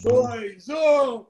[0.00, 1.26] dois, um.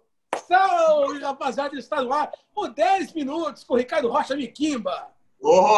[0.47, 5.09] Salve, rapaziada, está no ar por 10 minutos com o Ricardo Rocha Miquimba.
[5.41, 5.77] Oh,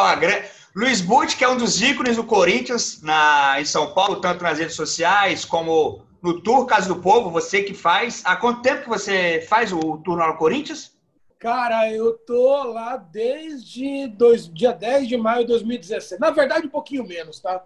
[0.75, 4.59] Luiz Butti, que é um dos ícones do Corinthians na, em São Paulo, tanto nas
[4.59, 8.21] redes sociais como no Tour Casa do Povo, você que faz.
[8.25, 10.97] Há quanto tempo que você faz o Tour no Corinthians?
[11.39, 16.19] Cara, eu tô lá desde dois, dia 10 de maio de 2017.
[16.19, 17.63] Na verdade, um pouquinho menos, tá?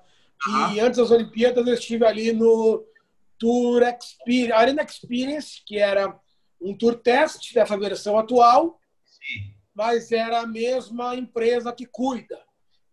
[0.74, 2.86] E antes das Olimpíadas eu estive ali no
[3.38, 6.18] Tour Experience, Arena Experience, que era
[6.62, 9.54] um tour teste dessa versão atual, Sim.
[9.74, 12.40] mas era a mesma empresa que cuida.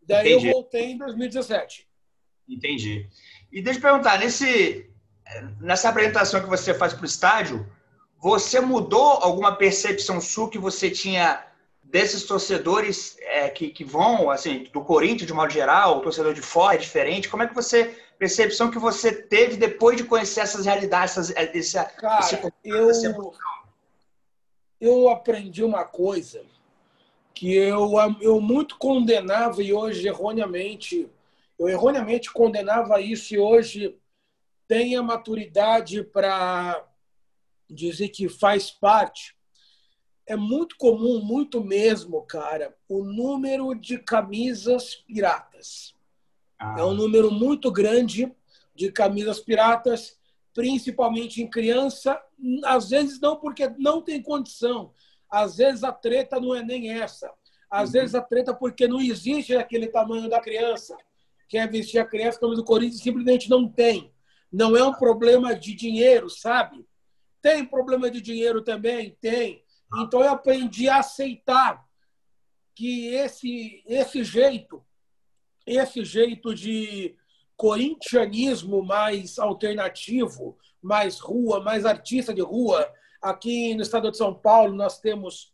[0.02, 0.48] Daí Entendi.
[0.48, 1.88] eu voltei em 2017.
[2.48, 3.09] Entendi.
[3.50, 4.91] E deixa eu perguntar, nesse,
[5.60, 7.66] nessa apresentação que você faz para o estádio,
[8.19, 11.45] você mudou alguma percepção sua que você tinha
[11.92, 16.41] desses torcedores é, que, que vão, assim, do Corinthians de modo geral, o torcedor de
[16.41, 17.28] fora é diferente?
[17.28, 21.55] Como é que você, percepção que você teve depois de conhecer essas realidades, essas, é,
[21.55, 22.24] esse, Cara,
[22.64, 23.34] esse, eu,
[24.80, 26.42] eu aprendi uma coisa
[27.34, 27.91] que eu,
[28.22, 31.11] eu muito condenava e hoje erroneamente,
[31.59, 33.98] eu erroneamente condenava isso e hoje
[34.66, 36.86] tenho a maturidade para
[37.69, 39.36] dizer que faz parte
[40.33, 45.94] é muito comum, muito mesmo, cara, o número de camisas piratas.
[46.58, 46.77] Ah.
[46.78, 48.33] É um número muito grande
[48.75, 50.19] de camisas piratas,
[50.55, 52.19] principalmente em criança.
[52.64, 54.94] Às vezes não, porque não tem condição.
[55.28, 57.30] Às vezes a treta não é nem essa.
[57.70, 58.00] Às uhum.
[58.00, 60.97] vezes a treta porque não existe aquele tamanho da criança.
[61.47, 64.10] Quer vestir a criança, como do Corinthians, simplesmente não tem.
[64.50, 66.86] Não é um problema de dinheiro, sabe?
[67.42, 69.14] Tem problema de dinheiro também?
[69.20, 69.62] Tem.
[69.98, 71.86] Então eu aprendi a aceitar
[72.74, 74.82] que esse esse jeito,
[75.66, 77.14] esse jeito de
[77.56, 82.90] corintianismo mais alternativo, mais rua, mais artista de rua.
[83.20, 85.52] Aqui no estado de São Paulo nós temos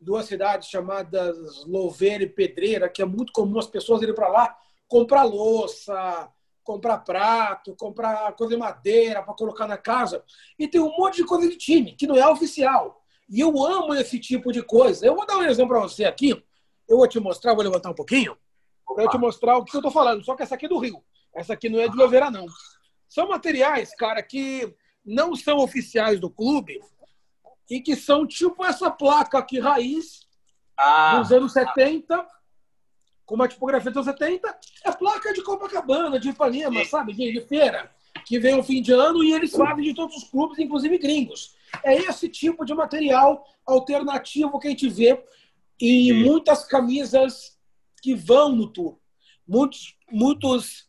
[0.00, 4.56] duas cidades chamadas Louveira e Pedreira, que é muito comum as pessoas irem para lá
[4.88, 6.30] comprar louça,
[6.62, 10.24] comprar prato, comprar coisa de madeira para colocar na casa.
[10.58, 13.04] E tem um monte de coisa de time, que não é oficial.
[13.28, 15.04] E eu amo esse tipo de coisa.
[15.04, 16.30] Eu vou dar um exemplo para você aqui.
[16.88, 18.36] Eu vou te mostrar, vou levantar um pouquinho,
[18.94, 20.24] para eu te mostrar o que eu estou falando.
[20.24, 21.02] Só que essa aqui é do Rio.
[21.34, 22.46] Essa aqui não é de Louveira, não.
[23.08, 24.72] São materiais, cara, que
[25.04, 26.80] não são oficiais do clube
[27.68, 30.20] e que são tipo essa placa aqui, raiz,
[30.76, 31.18] ah.
[31.18, 32.26] dos anos 70,
[33.24, 34.58] com uma tipografia dos anos 70.
[34.84, 37.12] É placa de Copacabana, de Ipanema, sabe?
[37.12, 37.90] De, de feira,
[38.24, 41.55] que vem ao fim de ano e eles fazem de todos os clubes, inclusive gringos.
[41.84, 45.22] É esse tipo de material alternativo que a gente vê
[45.80, 46.24] em Sim.
[46.24, 47.58] muitas camisas
[48.02, 48.98] que vão no tour.
[49.46, 50.88] Muitos, muitos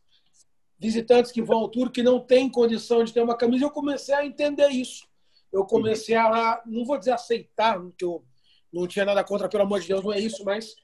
[0.79, 3.65] visitantes que vão ao tour que não têm condição de ter uma camisa.
[3.65, 5.07] Eu comecei a entender isso.
[5.51, 8.23] Eu comecei a, não vou dizer aceitar, porque eu
[8.71, 10.75] não tinha nada contra, pelo amor de Deus, não é isso, mas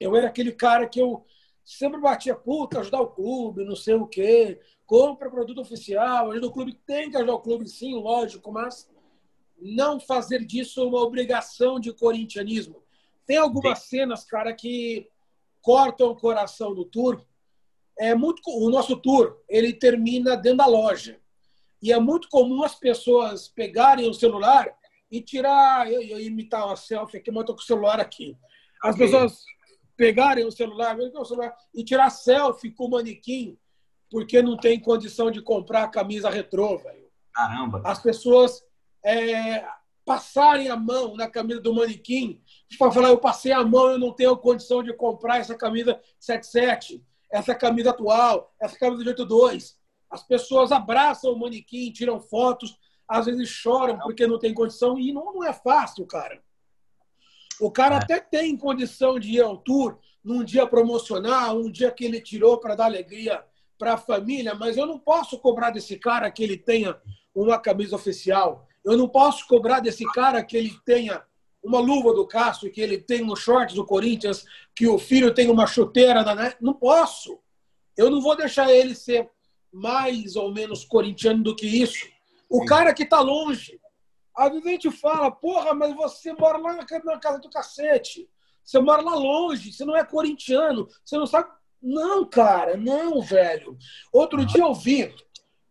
[0.00, 1.24] eu era aquele cara que eu
[1.64, 6.52] sempre batia puta, ajudar o clube, não sei o quê, compra produto oficial, ajuda o
[6.52, 8.90] clube, tem que ajudar o clube, sim, lógico, mas
[9.60, 12.82] não fazer disso uma obrigação de corintianismo.
[13.26, 13.98] Tem algumas Sim.
[13.98, 15.08] cenas, cara, que
[15.62, 17.24] cortam o coração do tour.
[17.98, 21.20] É muito o nosso tour, ele termina dentro da loja.
[21.80, 24.68] E é muito comum as pessoas pegarem o celular
[25.10, 28.36] e tirar, eu, eu imitar uma selfie aqui, mas eu tô com o celular aqui.
[28.82, 29.06] As okay.
[29.06, 29.44] pessoas
[29.96, 33.56] pegarem o celular, o celular e tirar selfie com o manequim
[34.14, 37.10] porque não tem condição de comprar a camisa retrô, velho.
[37.32, 37.82] Caramba.
[37.84, 38.64] As pessoas
[39.04, 39.64] é,
[40.04, 42.42] passarem a mão na camisa do manequim
[42.78, 47.02] para falar eu passei a mão, eu não tenho condição de comprar essa camisa 77,
[47.30, 49.78] essa camisa atual, essa camisa de 82.
[50.10, 52.76] As pessoas abraçam o manequim, tiram fotos,
[53.08, 56.42] às vezes choram porque não tem condição e não, não é fácil, cara.
[57.60, 57.98] O cara é.
[57.98, 62.58] até tem condição de ir ao tour num dia promocional, um dia que ele tirou
[62.58, 63.44] para dar alegria
[63.78, 66.96] para a família, mas eu não posso cobrar desse cara que ele tenha
[67.34, 68.66] uma camisa oficial.
[68.84, 71.24] Eu não posso cobrar desse cara que ele tenha
[71.62, 74.44] uma luva do Castro, que ele tenha um short do Corinthians,
[74.76, 76.54] que o filho tenha uma chuteira da?
[76.60, 77.38] Não posso.
[77.96, 79.30] Eu não vou deixar ele ser
[79.72, 82.06] mais ou menos corintiano do que isso.
[82.48, 83.80] O cara que está longe.
[84.36, 88.28] Às vezes a gente fala, porra, mas você mora lá na casa do cacete.
[88.62, 91.48] Você mora lá longe, você não é corintiano, você não sabe.
[91.82, 93.76] Não, cara, não, velho.
[94.12, 95.14] Outro dia eu vi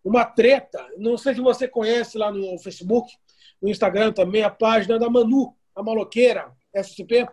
[0.03, 0.85] uma treta.
[0.97, 3.11] Não sei se você conhece lá no Facebook,
[3.61, 7.27] no Instagram também, a página da Manu, a maloqueira, SCP,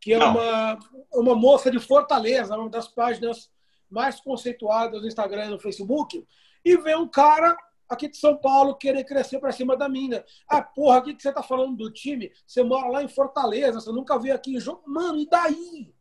[0.00, 0.78] que é uma,
[1.12, 3.50] uma moça de Fortaleza, uma das páginas
[3.88, 6.26] mais conceituadas no Instagram e no Facebook,
[6.64, 7.56] e vê um cara
[7.88, 10.24] aqui de São Paulo querer crescer para cima da mina.
[10.48, 12.32] Ah, porra, o que você tá falando do time?
[12.46, 14.82] Você mora lá em Fortaleza, você nunca veio aqui em jogo.
[14.86, 15.94] Mano, e daí?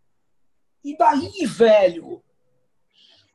[0.83, 2.23] E daí, velho?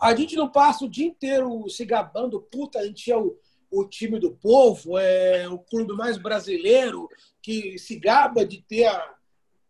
[0.01, 3.39] A gente não passa o dia inteiro se gabando, puta, a gente é o,
[3.71, 7.09] o time do povo, é o clube mais brasileiro,
[7.41, 9.15] que se gaba de ter a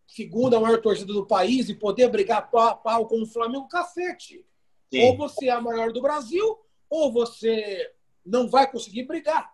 [0.07, 4.45] segunda maior torcida do país e poder brigar pau a pau com o Flamengo, cacete.
[4.93, 5.03] Sim.
[5.03, 7.93] Ou você é a maior do Brasil, ou você
[8.25, 9.53] não vai conseguir brigar.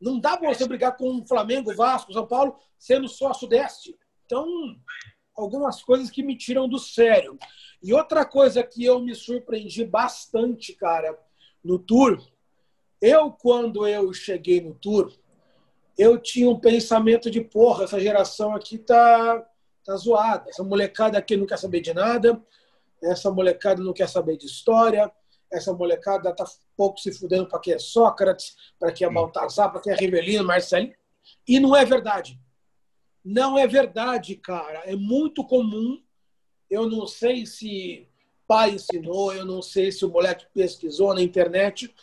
[0.00, 3.96] Não dá para você brigar com o Flamengo, Vasco, São Paulo, sendo só Sudeste.
[4.24, 4.46] Então,
[5.40, 7.38] algumas coisas que me tiram do sério.
[7.82, 11.18] E outra coisa que eu me surpreendi bastante, cara,
[11.64, 12.22] no tour,
[13.00, 15.12] eu, quando eu cheguei no tour,
[15.96, 19.46] eu tinha um pensamento de porra, essa geração aqui tá,
[19.84, 20.48] tá zoada.
[20.48, 22.42] Essa molecada aqui não quer saber de nada,
[23.02, 25.10] essa molecada não quer saber de história,
[25.50, 26.44] essa molecada tá
[26.76, 30.44] pouco se fudendo para quem é Sócrates, para quem é Baltazar, para quem é Rivelino,
[30.44, 30.94] Marcelinho.
[31.46, 32.38] E não é verdade.
[33.24, 34.80] Não é verdade, cara.
[34.84, 36.02] É muito comum.
[36.68, 38.08] Eu não sei se
[38.46, 41.94] pai ensinou, eu não sei se o moleque pesquisou na internet,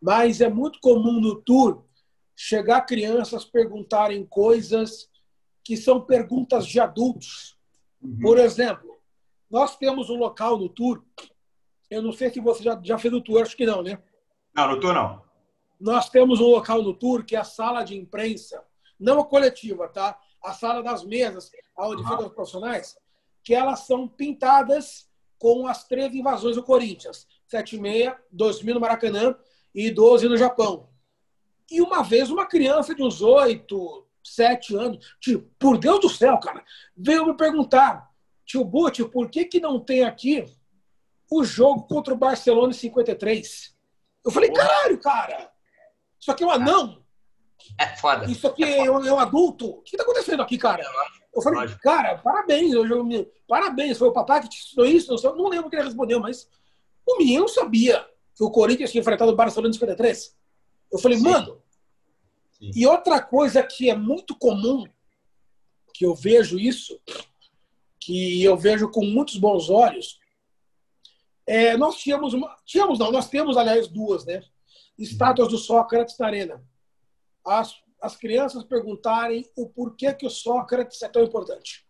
[0.00, 1.82] mas é muito comum no tour
[2.36, 5.08] chegar crianças perguntarem coisas
[5.62, 7.56] que são perguntas de adultos.
[8.02, 8.18] Uhum.
[8.20, 8.98] Por exemplo,
[9.50, 11.02] nós temos um local no tour
[11.94, 13.98] eu não sei se você já, já fez o tour, acho que não, né?
[14.54, 15.22] Não, no tour não.
[15.80, 18.64] Nós temos um local no tour que é a sala de imprensa,
[18.98, 20.18] não a coletiva, tá?
[20.44, 22.08] A sala das mesas, onde uhum.
[22.08, 22.98] ficam os profissionais,
[23.42, 25.08] que elas são pintadas
[25.38, 29.36] com as três invasões do Corinthians: 76, 2000 no Maracanã
[29.74, 30.88] e 12 no Japão.
[31.70, 36.38] E uma vez uma criança de uns 8, 7 anos, tipo, por Deus do céu,
[36.38, 36.62] cara,
[36.96, 38.10] veio me perguntar,
[38.44, 40.44] tio Butch, por que, que não tem aqui
[41.30, 43.74] o jogo contra o Barcelona em 53.
[44.24, 45.50] Eu falei, caralho, cara,
[46.18, 47.03] isso aqui é um anão.
[47.78, 48.30] É foda.
[48.30, 49.66] Isso aqui é, é, um, é um, adulto.
[49.66, 50.82] O que está acontecendo aqui, cara?
[51.34, 51.80] Eu falei, Lógico.
[51.80, 52.72] cara, parabéns.
[52.72, 52.84] Eu,
[53.48, 53.98] parabéns.
[53.98, 55.14] Foi o papai que te ensinou isso?
[55.14, 56.48] Não, não lembro o que ele respondeu, mas
[57.06, 60.36] o menino sabia que o Corinthians tinha enfrentado o Barcelona em 53.
[60.92, 61.24] Eu falei, Sim.
[61.24, 61.62] mano.
[62.58, 62.70] Sim.
[62.74, 64.84] E outra coisa que é muito comum,
[65.92, 67.00] que eu vejo isso,
[68.00, 70.18] que eu vejo com muitos bons olhos,
[71.46, 72.56] é, nós tínhamos uma.
[72.64, 74.42] Tínhamos, não, nós temos, aliás, duas, né?
[74.98, 76.62] Estátuas do Sócrates na arena.
[77.44, 81.86] As, as crianças perguntarem o porquê que o Sócrates é tão importante.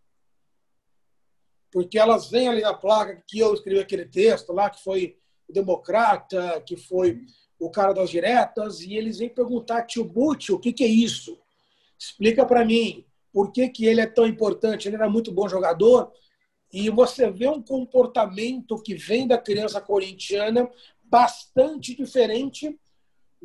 [1.71, 5.19] Porque elas vêm ali na placa que eu escrevi aquele texto lá, que foi
[5.49, 7.21] o democrata, que foi
[7.59, 11.39] o cara das diretas, e eles vêm perguntar, tio Butch, o que, que é isso?
[11.99, 14.87] Explica para mim por que, que ele é tão importante.
[14.87, 16.13] Ele era muito bom jogador,
[16.73, 20.69] e você vê um comportamento que vem da criança corintiana
[21.05, 22.77] bastante diferente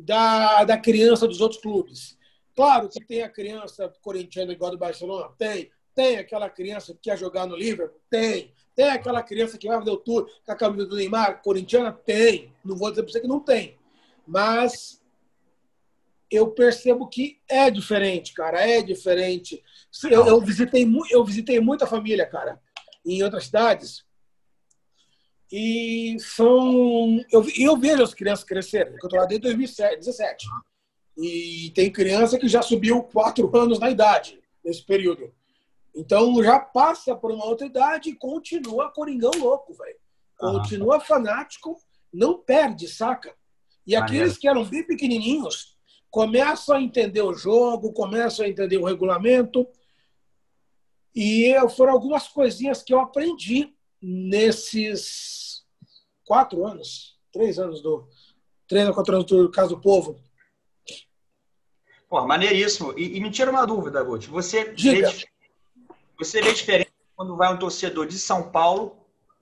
[0.00, 2.18] da, da criança dos outros clubes.
[2.54, 5.70] Claro que tem a criança corintiana igual do Barcelona, tem.
[5.94, 8.52] Tem aquela criança que quer jogar no Liverpool, tem.
[8.74, 12.52] Tem aquela criança que vai fazer o tour com a camisa do Neymar, corintiana, tem.
[12.64, 13.76] Não vou dizer para você que não tem.
[14.26, 15.02] Mas
[16.30, 19.62] eu percebo que é diferente, cara, é diferente.
[20.04, 22.60] Eu, eu visitei, eu visitei muita família, cara
[23.04, 24.04] em outras cidades.
[25.52, 27.20] E são.
[27.30, 30.46] Eu, eu vejo as crianças crescerem, eu estou lá desde 2017.
[31.18, 35.32] E tem criança que já subiu quatro anos na idade nesse período.
[35.94, 39.98] Então já passa por uma outra idade e continua coringão louco, velho.
[40.38, 41.00] Continua ah.
[41.00, 41.76] fanático,
[42.12, 43.34] não perde, saca?
[43.86, 45.76] E aqueles que eram bem pequenininhos
[46.10, 49.66] começam a entender o jogo, começam a entender o regulamento
[51.14, 55.64] e foram algumas coisinhas que eu aprendi nesses
[56.24, 58.08] quatro anos, três anos do.
[58.68, 60.20] Três ou quatro anos do Caso do Povo.
[62.08, 62.92] Pô, maneiríssimo.
[62.96, 64.28] E, e me tira uma dúvida, Guti.
[64.28, 65.10] Você Diga.
[65.10, 65.28] vê,
[66.18, 68.96] você vê diferença quando vai um torcedor de São Paulo,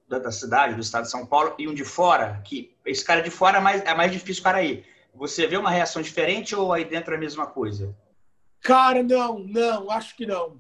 [0.09, 3.31] da cidade, do estado de São Paulo, e um de fora, que esse cara de
[3.31, 4.85] fora é mais, é mais difícil para ir.
[5.15, 7.95] Você vê uma reação diferente ou aí dentro é a mesma coisa?
[8.61, 10.59] Cara, não, não, acho que não.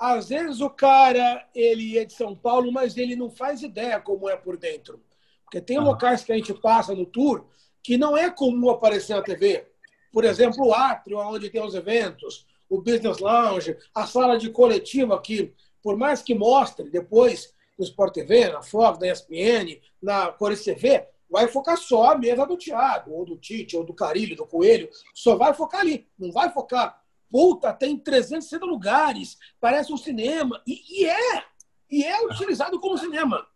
[0.00, 4.30] Às vezes o cara ele é de São Paulo, mas ele não faz ideia como
[4.30, 4.98] é por dentro.
[5.44, 5.82] Porque tem ah.
[5.82, 7.44] locais que a gente passa no tour
[7.82, 9.66] que não é comum aparecer na TV.
[10.10, 15.20] Por exemplo, o átrio, onde tem os eventos, o business lounge, a sala de coletiva
[15.20, 15.52] que,
[15.82, 21.06] por mais que mostre depois no Sport TV, na Fox, na ESPN, na Cores TV,
[21.28, 24.88] vai focar só a mesa do Thiago, ou do Tite, ou do Carilho, do Coelho,
[25.14, 26.99] só vai focar ali, não vai focar
[27.30, 30.60] Puta, tem 360 lugares, parece um cinema.
[30.66, 31.44] E, e é!
[31.90, 33.46] E é utilizado como cinema.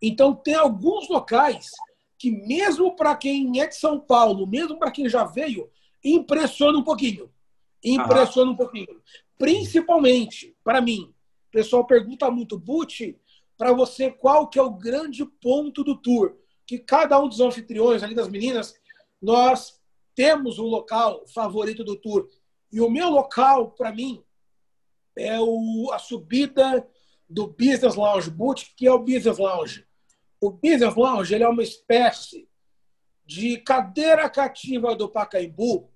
[0.00, 1.70] Então, tem alguns locais
[2.18, 5.70] que, mesmo para quem é de São Paulo, mesmo para quem já veio,
[6.04, 7.30] impressiona um pouquinho.
[7.82, 9.00] Impressiona um pouquinho.
[9.38, 11.14] Principalmente, para mim,
[11.48, 13.18] o pessoal pergunta muito, Buti,
[13.56, 16.36] para você, qual que é o grande ponto do tour?
[16.66, 18.74] Que cada um dos anfitriões ali das meninas,
[19.20, 19.80] nós
[20.14, 22.28] temos um local favorito do tour.
[22.70, 24.22] E o meu local, para mim,
[25.16, 26.86] é o, a subida
[27.28, 29.86] do Business Lounge Boot, que é o Business Lounge.
[30.40, 32.48] O Business Lounge ele é uma espécie
[33.24, 35.90] de cadeira cativa do Pacaembu,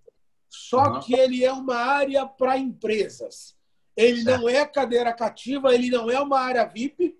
[0.51, 1.01] só uhum.
[1.01, 3.57] que ele é uma área para empresas.
[3.97, 4.41] Ele certo.
[4.41, 7.17] não é cadeira cativa, ele não é uma área VIP,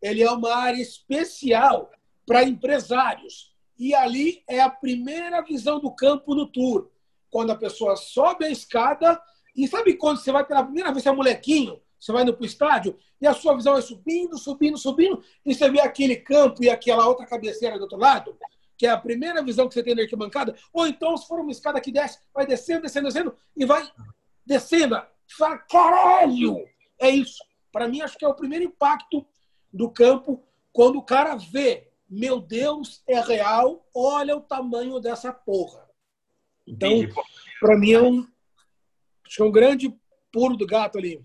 [0.00, 1.90] ele é uma área especial
[2.26, 3.52] para empresários.
[3.78, 6.90] E ali é a primeira visão do campo no tour.
[7.32, 9.18] Quando a pessoa sobe a escada,
[9.56, 12.42] e sabe quando você vai pela primeira vez, você é molequinho, você vai indo para
[12.42, 16.62] o estádio e a sua visão é subindo, subindo, subindo, e você vê aquele campo
[16.62, 18.36] e aquela outra cabeceira do outro lado,
[18.76, 21.50] que é a primeira visão que você tem na arquibancada, ou então, se for uma
[21.50, 23.90] escada que desce, vai descendo, descendo, descendo, e vai
[24.44, 25.00] descendo.
[25.38, 26.68] Fala, caralho!
[27.00, 27.42] É isso.
[27.72, 29.24] Para mim, acho que é o primeiro impacto
[29.72, 35.81] do campo quando o cara vê, meu Deus, é real, olha o tamanho dessa porra.
[36.66, 36.90] Então,
[37.60, 38.26] para mim, é um,
[39.26, 39.94] acho que é um grande
[40.32, 41.20] pulo do gato ali.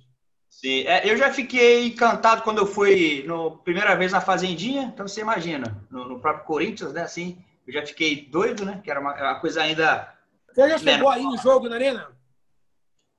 [0.49, 5.07] Sim, é, eu já fiquei encantado quando eu fui no primeira vez na Fazendinha, então
[5.07, 7.03] você imagina, no, no próprio Corinthians, né?
[7.03, 8.81] Assim, eu já fiquei doido, né?
[8.83, 10.11] Que era uma, uma coisa ainda.
[10.51, 12.11] Você já chegou aí no jogo na Arena?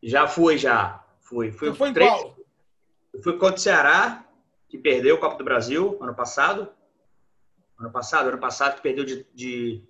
[0.02, 1.04] Já fui, já.
[1.20, 1.52] Fui.
[1.52, 2.36] fui foi três, qual?
[3.12, 4.24] Eu fui contra o Ceará,
[4.68, 6.72] que perdeu o Copa do Brasil ano passado.
[7.78, 9.84] Ano passado, ano passado, que perdeu de, de,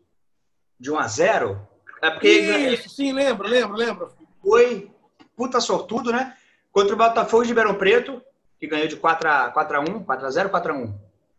[0.78, 1.67] de 1 a 0.
[2.02, 2.28] É porque.
[2.28, 4.12] Isso, sim, lembro, lembro, lembro.
[4.43, 4.90] Foi
[5.37, 6.37] puta sortudo, né?
[6.73, 8.23] Contra o Botafogo de Ribeirão Preto,
[8.59, 10.85] que ganhou de 4x1, 4x0, 4x1.
[10.85, 10.95] Acho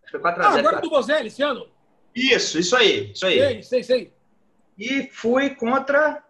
[0.05, 0.39] que foi 4x0.
[0.39, 0.81] Ah, agora 4.
[0.81, 1.67] do Bozelli esse ano?
[2.15, 3.37] Isso, isso aí, isso aí.
[3.37, 4.13] Sei, sei, sei.
[4.77, 6.23] E fui contra.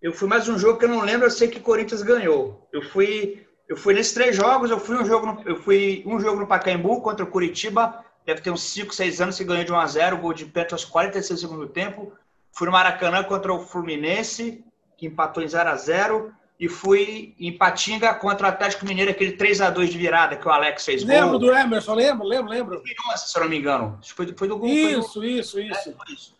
[0.00, 2.66] Eu fui mais um jogo que eu não lembro, eu sei que Corinthians ganhou.
[2.72, 6.20] Eu fui, eu fui nesses três jogos, eu fui um jogo no, eu fui um
[6.20, 9.72] jogo no Pacaembu contra o Curitiba, deve ter uns 5, 6 anos que ganhou de
[9.72, 12.12] 1 a 0, gol de pênalti aos 46 do segundo tempo.
[12.52, 14.62] Fui no Maracanã contra o Fluminense,
[14.98, 19.32] que empatou em 0 a 0 e fui em Patinga contra o Atlético Mineiro, aquele
[19.32, 21.38] 3 a 2 de virada que o Alex fez Lembro gol.
[21.38, 22.82] do Emerson, lembro, lembro, lembro.
[23.16, 23.98] Se eu não me engano.
[24.14, 24.68] Foi, foi do gol.
[24.68, 25.24] Isso, do...
[25.24, 25.88] isso, isso.
[25.88, 26.36] É, isso.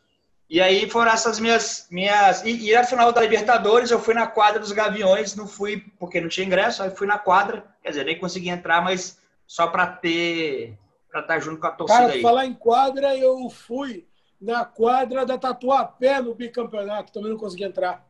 [0.51, 1.87] E aí foram essas minhas.
[1.91, 5.87] minhas e, e a final da Libertadores, eu fui na quadra dos Gaviões, não fui
[5.99, 9.69] porque não tinha ingresso, aí fui na quadra, quer dizer, nem consegui entrar, mas só
[9.69, 10.77] para ter.
[11.11, 12.23] Para estar junto com a torcida Cara, aí.
[12.23, 14.07] falar em quadra, eu fui
[14.41, 18.07] na quadra da Tatuapé no bicampeonato, também não consegui entrar.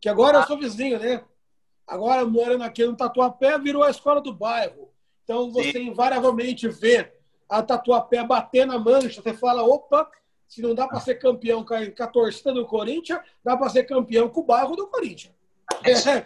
[0.00, 0.40] Que agora ah.
[0.40, 1.22] eu sou vizinho, né?
[1.86, 4.90] Agora, morando aqui no Tatuapé, virou a escola do bairro.
[5.24, 5.88] Então, você Sim.
[5.88, 7.12] invariavelmente vê
[7.48, 9.20] a Tatuapé bater na mancha.
[9.20, 10.10] Você fala, opa,
[10.48, 14.28] se não dá para ser campeão com a, torcida do Corinthians, dá para ser campeão
[14.28, 15.34] com o bairro do Corinthians.
[15.84, 16.24] É,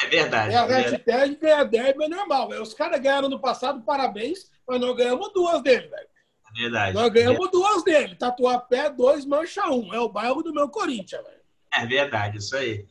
[0.00, 0.54] é verdade.
[0.54, 2.48] É a hashtag ganhar derby é normal.
[2.48, 2.62] Véio.
[2.62, 6.08] Os caras ganharam no passado, parabéns, mas nós ganhamos duas dele, velho.
[6.50, 6.94] É verdade.
[6.94, 7.50] Nós ganhamos é.
[7.50, 8.14] duas dele.
[8.16, 9.92] Tatuapé, dois, mancha um.
[9.94, 11.40] É o bairro do meu Corinthians, velho.
[11.72, 12.86] É verdade, isso aí.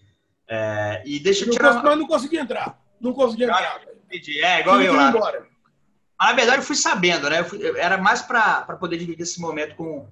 [0.48, 1.75] É, e deixa eu tirar.
[1.75, 1.95] Não, uma...
[1.95, 2.79] não consegui entrar.
[3.00, 3.81] Não consegui entrar.
[4.43, 5.10] É, igual eu lá.
[5.10, 5.48] Embora.
[6.19, 7.39] Mas, na verdade, eu fui sabendo, né?
[7.39, 10.07] Eu fui, eu, era mais para poder dividir esse momento com,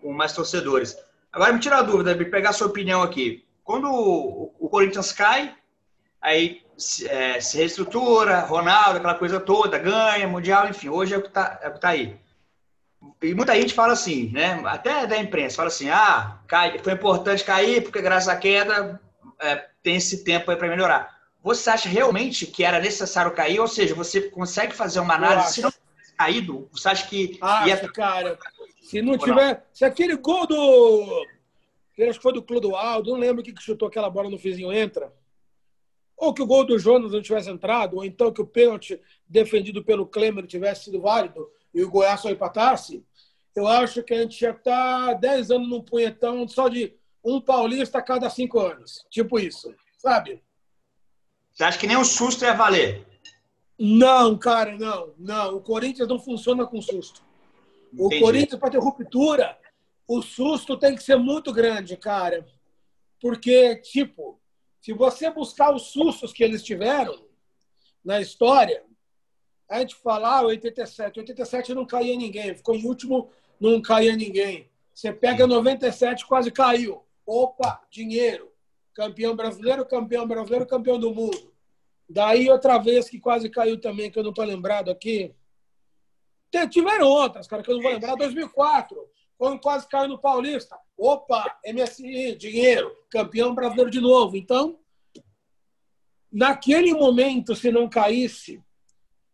[0.00, 0.96] com mais torcedores.
[1.32, 3.44] Agora, me tira a dúvida, me pegar a sua opinião aqui.
[3.64, 5.54] Quando o, o Corinthians cai,
[6.20, 11.22] aí se, é, se, reestrutura, Ronaldo, aquela coisa toda, ganha, Mundial, enfim, hoje é o
[11.22, 12.16] que está é tá aí.
[13.22, 14.60] E muita gente fala assim, né?
[14.64, 19.00] Até da imprensa, fala assim: ah, cai, foi importante cair, porque graças à queda
[19.40, 21.18] é, tem esse tempo aí para melhorar.
[21.42, 23.60] Você acha realmente que era necessário cair?
[23.60, 26.68] Ou seja, você consegue fazer uma análise se não tivesse caído?
[26.72, 27.38] Você acha que.
[27.40, 27.92] Acho, ia...
[27.92, 28.38] cara.
[28.82, 29.66] Se não tiver.
[29.70, 31.26] Se aquele gol do.
[32.00, 35.12] Acho que foi do Clodoaldo, não lembro que chutou aquela bola no vizinho entra.
[36.18, 39.84] Ou que o gol do Jonas não tivesse entrado, ou então que o pênalti defendido
[39.84, 43.04] pelo Klemer tivesse sido válido e o Goiás só empatasse,
[43.54, 46.94] eu acho que a gente já está 10 anos num punhetão só de
[47.24, 49.04] um paulista a cada cinco anos.
[49.10, 50.42] Tipo isso, sabe?
[51.52, 53.06] Você acha que nem um susto ia valer?
[53.78, 55.12] Não, cara, não.
[55.18, 57.22] Não, o Corinthians não funciona com susto.
[57.92, 58.16] Entendi.
[58.16, 59.58] O Corinthians, para ter ruptura,
[60.06, 62.46] o susto tem que ser muito grande, cara.
[63.20, 64.40] Porque, tipo,
[64.88, 67.14] se você buscar os sustos que eles tiveram
[68.02, 68.82] na história,
[69.68, 71.20] a gente falar ah, 87.
[71.20, 72.54] 87 não caía ninguém.
[72.54, 73.30] Ficou em último,
[73.60, 74.70] não caía ninguém.
[74.94, 77.04] Você pega 97, quase caiu.
[77.26, 78.50] Opa, dinheiro.
[78.94, 81.52] Campeão brasileiro, campeão brasileiro, campeão do mundo.
[82.08, 85.34] Daí outra vez que quase caiu também, que eu não estou lembrado aqui.
[86.70, 88.16] Tiveram outras, cara, que eu não vou lembrar.
[88.16, 89.06] 2004,
[89.38, 90.76] quando quase caiu no Paulista.
[90.96, 94.36] Opa, MSI, dinheiro, campeão brasileiro de novo.
[94.36, 94.80] Então,
[96.30, 98.60] naquele momento, se não caísse,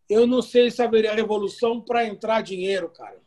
[0.08, 3.18] eu não sei se haveria revolução para entrar dinheiro, cara.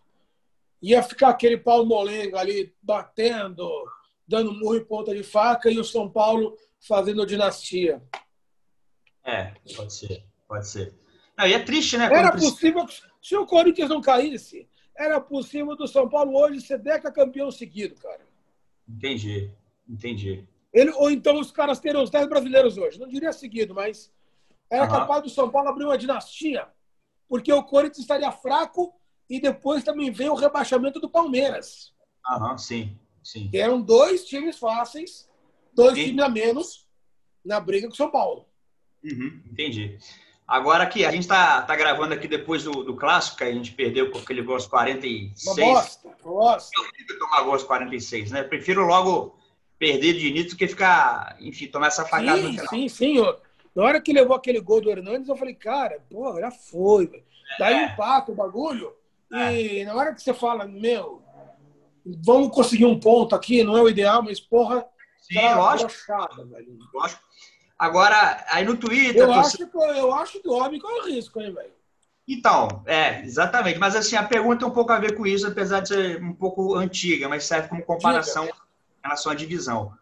[0.79, 3.67] Ia ficar aquele pau molenga ali batendo,
[4.27, 8.03] dando murro em ponta de faca e o São Paulo fazendo dinastia.
[9.24, 10.93] É, pode ser, pode ser.
[11.39, 12.05] E é triste, né?
[12.05, 12.86] Era possível,
[13.22, 17.96] se o Corinthians não caísse, era possível do São Paulo hoje ser deca campeão seguido,
[17.96, 18.25] cara.
[18.88, 19.51] Entendi,
[19.88, 20.48] entendi.
[20.74, 23.00] Ele, ou então os caras teriam os 10 brasileiros hoje.
[23.00, 24.12] Não diria seguido, mas
[24.70, 24.89] era uhum.
[24.89, 26.68] capaz do São Paulo abrir uma dinastia,
[27.30, 28.94] porque o Corinthians estaria fraco
[29.30, 31.94] e depois também veio o rebaixamento do Palmeiras.
[32.25, 33.50] Aham, sim, sim.
[33.50, 35.30] Que eram dois times fáceis,
[35.74, 36.88] dois times a menos
[37.44, 38.46] na briga com o São Paulo.
[39.04, 39.98] Uhum, entendi.
[40.48, 43.74] Agora aqui, a gente está tá gravando aqui depois do, do clássico, que a gente
[43.74, 45.46] perdeu por aquele gol aos 46.
[45.46, 46.72] Uma bosta, bosta.
[46.77, 48.44] Eu prefiro tomar gol aos 46, né?
[48.44, 49.38] Prefiro logo
[49.77, 52.68] perder de início do que ficar, enfim, tomar essa facada sim, no final.
[52.68, 53.16] Sim, sim.
[53.75, 57.08] Na hora que levou aquele gol do Hernandes, eu falei, cara, porra, já foi.
[57.08, 57.24] Véio.
[57.60, 57.86] Daí é.
[57.86, 58.94] empata o bagulho.
[59.34, 59.62] É.
[59.62, 61.22] E na hora que você fala, meu,
[62.06, 64.86] vamos conseguir um ponto aqui, não é o ideal, mas porra,
[65.20, 65.92] sim, tá lógico.
[65.92, 66.77] Broxada, velho.
[66.94, 67.22] Lógico.
[67.77, 69.24] Agora, aí no Twitter.
[69.24, 71.72] Eu, acho, que, eu acho que o homem corre risco, hein, velho?
[72.27, 73.79] Então, é, exatamente.
[73.79, 76.34] Mas assim, a pergunta tem um pouco a ver com isso, apesar de ser um
[76.34, 78.57] pouco antiga, mas serve como comparação Diga.
[78.57, 79.93] em relação à divisão.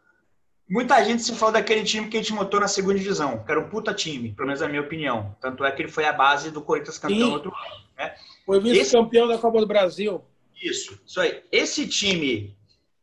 [0.68, 3.60] Muita gente se fala daquele time que a gente montou na segunda divisão, que era
[3.60, 5.36] um puta time, pelo menos na minha opinião.
[5.40, 7.86] Tanto é que ele foi a base do Corinthians campeão outro ano.
[7.96, 8.16] Né?
[8.44, 10.24] Foi vice-campeão da Copa do Brasil.
[10.60, 11.44] Isso, isso aí.
[11.52, 12.56] Esse time,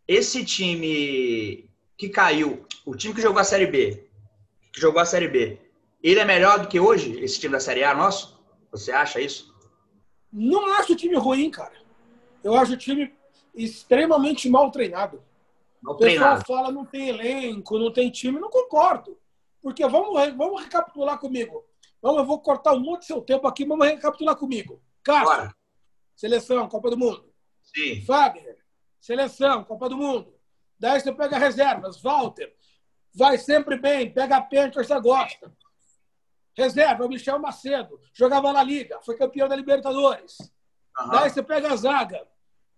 [0.09, 4.09] esse time que caiu, o time que jogou a Série B,
[4.73, 5.59] que jogou a Série B,
[6.03, 8.41] ele é melhor do que hoje, esse time da Série A nosso?
[8.71, 9.55] Você acha isso?
[10.33, 11.75] Não acho o time ruim, cara.
[12.43, 13.15] Eu acho o time
[13.55, 15.23] extremamente mal treinado.
[15.83, 16.47] Mal o pessoal treinado.
[16.47, 18.41] fala não tem elenco, não tem time.
[18.41, 19.19] Não concordo.
[19.61, 21.65] Porque vamos, vamos recapitular comigo.
[22.01, 24.83] Vamos, eu vou cortar um monte do seu tempo aqui, vamos recapitular comigo.
[25.05, 25.55] Cássio,
[26.17, 27.33] seleção, Copa do Mundo.
[27.63, 28.03] Sim.
[28.05, 28.59] Fagner,
[29.01, 30.35] seleção, Copa do Mundo.
[30.79, 32.01] Daí você pega reservas.
[32.01, 32.53] Walter,
[33.15, 35.53] vai sempre bem, pega a pênalti, você gosta.
[36.57, 40.39] Reserva, o Michel Macedo, jogava na Liga, foi campeão da Libertadores.
[40.99, 41.09] Uhum.
[41.11, 42.27] Daí você pega a zaga.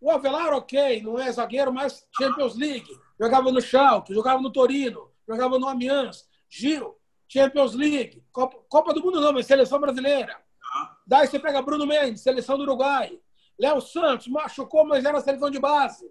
[0.01, 2.89] O Avelar, ok, não é zagueiro, mas Champions League.
[3.19, 6.29] Jogava no Schalke, jogava no Torino, jogava no Amiens.
[6.49, 8.23] Gil, Champions League.
[8.31, 10.35] Copa, Copa do Mundo não, mas seleção brasileira.
[10.37, 10.89] Uhum.
[11.07, 13.19] Daí você pega Bruno Mendes, seleção do Uruguai.
[13.59, 16.09] Léo Santos, machucou, mas era seleção de base.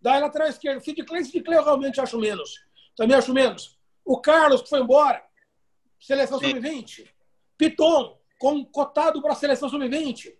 [0.00, 0.82] Daí lateral esquerdo.
[0.82, 3.78] Sid Clay, Sid Clay eu realmente acho menos também acho menos.
[4.04, 5.22] O Carlos, que foi embora,
[6.00, 7.08] seleção sub-20.
[7.56, 10.34] Piton, com, cotado para a seleção sub-20.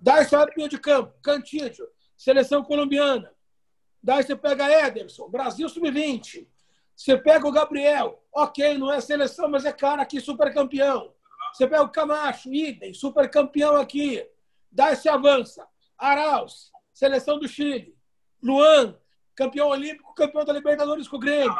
[0.00, 1.86] Daí você olha de campo, Cantídio,
[2.16, 3.32] seleção colombiana.
[4.02, 6.48] Daí você pega Ederson, Brasil sub-20.
[6.96, 11.12] Você pega o Gabriel, ok, não é seleção, mas é cara aqui, super campeão.
[11.52, 14.26] Você pega o Camacho, idem, super campeão aqui.
[14.70, 15.66] Daí você avança.
[15.98, 17.94] Arauz, seleção do Chile.
[18.42, 18.98] Luan,
[19.36, 21.54] campeão olímpico, campeão da Libertadores com o Grêmio.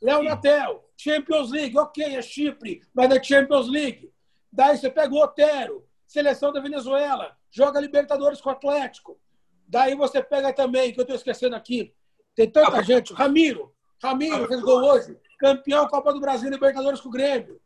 [0.00, 4.12] Léo Natel, Champions League, ok, é Chipre, mas é Champions League.
[4.50, 9.18] Daí você pega o Otero, seleção da Venezuela, joga Libertadores com o Atlético.
[9.66, 11.94] Daí você pega também, que eu estou esquecendo aqui,
[12.34, 17.12] tem tanta gente, Ramiro, Ramiro fez gol hoje, campeão Copa do Brasil, Libertadores com o
[17.12, 17.60] Grêmio.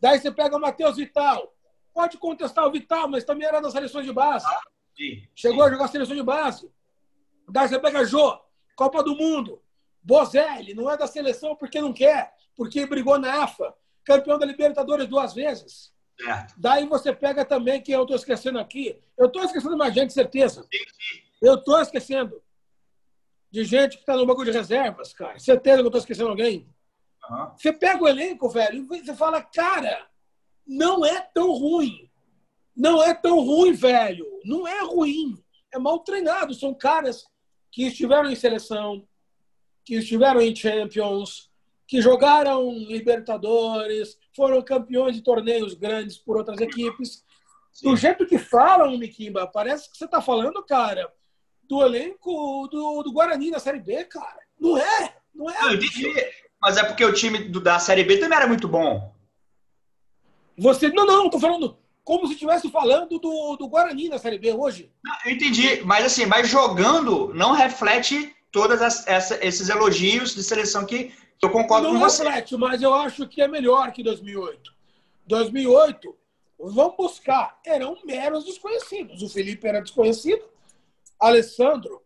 [0.00, 1.54] Daí você pega o Matheus Vital,
[1.92, 4.46] pode contestar o Vital, mas também era das seleções de base.
[5.34, 6.70] Chegou a jogar a seleção de base.
[7.48, 8.38] Daí você pega Jô,
[8.76, 9.60] Copa do Mundo,
[10.02, 15.06] Bozelli não é da seleção porque não quer, porque brigou na AFA, campeão da Libertadores
[15.06, 15.92] duas vezes.
[16.18, 16.54] Certo.
[16.56, 20.66] Daí você pega também, que eu estou esquecendo aqui, eu estou esquecendo mais gente, certeza.
[21.40, 22.42] Eu estou esquecendo
[23.50, 25.38] de gente que está no banco de reservas, cara.
[25.38, 26.68] Certeza que eu estou esquecendo alguém.
[27.28, 27.50] Uhum.
[27.56, 30.06] Você pega o elenco, velho, e você fala, cara,
[30.66, 32.10] não é tão ruim.
[32.76, 34.26] Não é tão ruim, velho.
[34.44, 35.42] Não é ruim.
[35.72, 36.54] É mal treinado.
[36.54, 37.24] São caras
[37.72, 39.06] que estiveram em seleção,
[39.90, 41.50] que estiveram em Champions,
[41.84, 47.24] que jogaram Libertadores, foram campeões de torneios grandes por outras equipes.
[47.72, 47.90] Sim.
[47.90, 51.12] Do jeito que falam, Mikimba, parece que você está falando, cara,
[51.64, 54.38] do elenco do, do Guarani na Série B, cara.
[54.60, 55.60] Não é, não é.
[55.60, 55.78] Não,
[56.62, 59.12] mas é porque o time do, da Série B também era muito bom.
[60.56, 64.52] Você, não, não, estou falando como se estivesse falando do, do Guarani na Série B
[64.52, 64.92] hoje.
[65.02, 68.80] Não, eu entendi, mas assim, mas jogando não reflete todos
[69.40, 72.22] esses elogios de seleção que eu concordo não com você.
[72.22, 74.74] reflete, mas eu acho que é melhor que 2008.
[75.26, 76.16] 2008,
[76.58, 79.22] vamos buscar, eram meros desconhecidos.
[79.22, 80.42] O Felipe era desconhecido,
[81.18, 82.02] Alessandro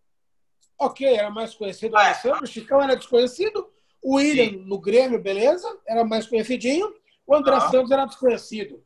[0.78, 3.70] Ok, era mais conhecido o Alessandro, o Chicão era desconhecido,
[4.02, 4.64] o William Sim.
[4.66, 6.92] no Grêmio, beleza, era mais conhecidinho,
[7.26, 7.70] o André ah.
[7.70, 8.84] Santos era desconhecido.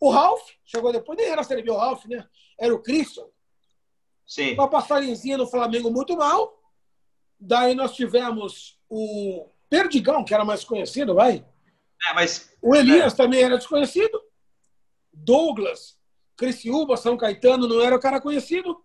[0.00, 2.26] O Ralph chegou depois, nem era B o Ralph, né?
[2.58, 3.24] Era o Christian.
[4.26, 4.54] Sim.
[4.54, 6.57] Uma passarinzinha no Flamengo muito mal.
[7.40, 11.44] Daí nós tivemos o Perdigão, que era mais conhecido, vai.
[12.08, 12.52] É, mas...
[12.60, 13.16] O Elias é.
[13.16, 14.20] também era desconhecido.
[15.12, 15.98] Douglas,
[16.36, 18.82] Criciúma, São Caetano não era o cara conhecido.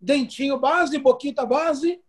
[0.00, 2.00] Dentinho base, Boquita base.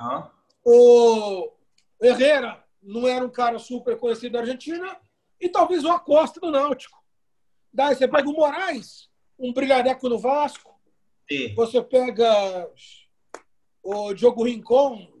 [0.00, 0.24] Uhum.
[0.64, 1.52] O
[2.00, 4.96] Herrera não era um cara super conhecido da Argentina.
[5.40, 6.98] E talvez o Acosta do Náutico.
[7.72, 9.08] Daí você pega o Moraes,
[9.38, 10.78] um brigadeco no Vasco.
[11.30, 11.54] Sim.
[11.54, 12.68] Você pega
[13.82, 15.19] o Diogo Rincon.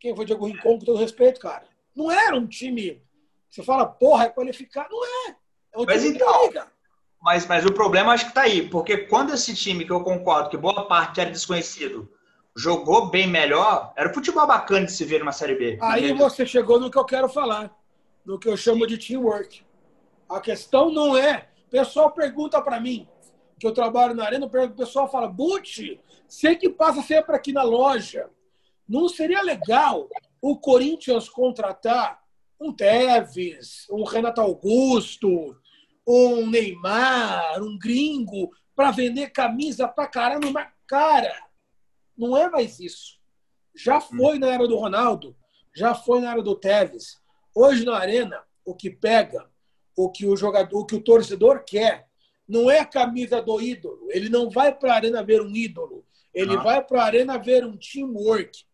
[0.00, 1.64] Quem foi o Diogo Rincon, com todo respeito, cara?
[1.94, 3.02] Não era um time.
[3.48, 4.88] Você fala, porra, é qualificado.
[4.90, 5.36] Não é.
[5.72, 6.50] É um mas time então,
[7.20, 10.50] Mas, mas o problema acho que está aí, porque quando esse time, que eu concordo
[10.50, 12.08] que boa parte era desconhecido,
[12.56, 15.78] jogou bem melhor, era futebol bacana de se ver numa Série B.
[15.80, 17.76] Aí você chegou no que eu quero falar,
[18.24, 19.64] no que eu chamo de teamwork.
[20.28, 23.08] A questão não é o pessoal pergunta para mim,
[23.58, 27.62] que eu trabalho na arena, o pessoal fala, Butch, sei que passa sempre aqui na
[27.62, 28.28] loja.
[28.88, 30.08] Não seria legal
[30.40, 32.22] o Corinthians contratar
[32.60, 35.56] um Teves, um Renato Augusto,
[36.06, 41.34] um Neymar, um gringo, para vender camisa para caramba numa cara.
[42.16, 43.18] Não é mais isso.
[43.76, 45.36] Já foi na era do Ronaldo,
[45.74, 47.20] já foi na era do Teves.
[47.54, 49.48] Hoje na arena, o que pega
[49.98, 52.06] o que o jogador, o que o torcedor quer.
[52.46, 54.08] Não é a camisa do ídolo.
[54.10, 56.06] Ele não vai para a arena ver um ídolo.
[56.32, 56.62] Ele ah.
[56.62, 58.64] vai para a arena ver um teamwork,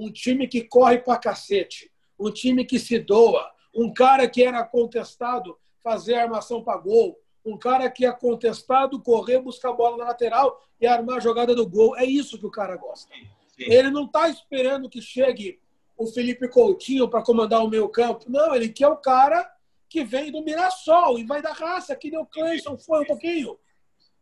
[0.00, 4.64] um time que corre para cacete, um time que se doa, um cara que era
[4.64, 10.04] contestado fazer armação para gol, um cara que é contestado correr, buscar a bola na
[10.04, 11.96] lateral e armar a jogada do gol.
[11.96, 13.14] É isso que o cara gosta.
[13.14, 13.70] Sim, sim.
[13.70, 15.60] Ele não está esperando que chegue
[15.98, 18.24] o Felipe Coutinho para comandar o meio campo.
[18.26, 19.50] Não, ele quer o cara
[19.86, 23.58] que vem do Mirassol e vai da raça, que nem o Cleison foi um pouquinho,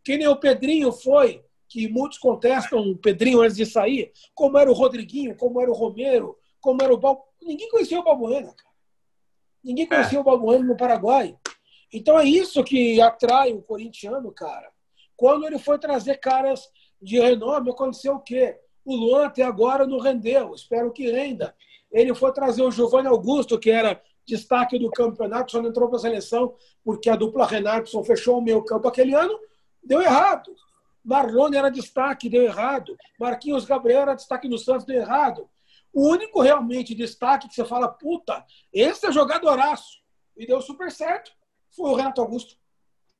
[0.02, 4.70] que nem o Pedrinho foi, que muitos contestam o Pedrinho antes de sair, como era
[4.70, 7.28] o Rodriguinho, como era o Romero, como era o Bal...
[7.42, 8.74] Ninguém conhecia o Balbuena, cara.
[9.62, 9.88] Ninguém é.
[9.88, 10.20] conhecia é.
[10.20, 11.37] o Balbuena no Paraguai.
[11.92, 14.70] Então é isso que atrai o corintiano, cara.
[15.16, 16.68] Quando ele foi trazer caras
[17.00, 18.59] de renome, aconteceu o quê?
[18.85, 21.54] O Luan até agora não rendeu, espero que renda.
[21.90, 25.98] Ele foi trazer o Giovanni Augusto, que era destaque do campeonato, só não entrou para
[25.98, 26.54] a seleção
[26.85, 29.38] porque a dupla Renatson fechou o meio campo aquele ano,
[29.83, 30.54] deu errado.
[31.09, 32.94] Marlone era destaque, deu errado.
[33.18, 35.49] Marquinhos Gabriel era destaque no Santos, deu errado.
[35.90, 40.03] O único realmente destaque que você fala, puta, esse é jogadoraço,
[40.37, 41.33] e deu super certo,
[41.75, 42.57] foi o Renato Augusto,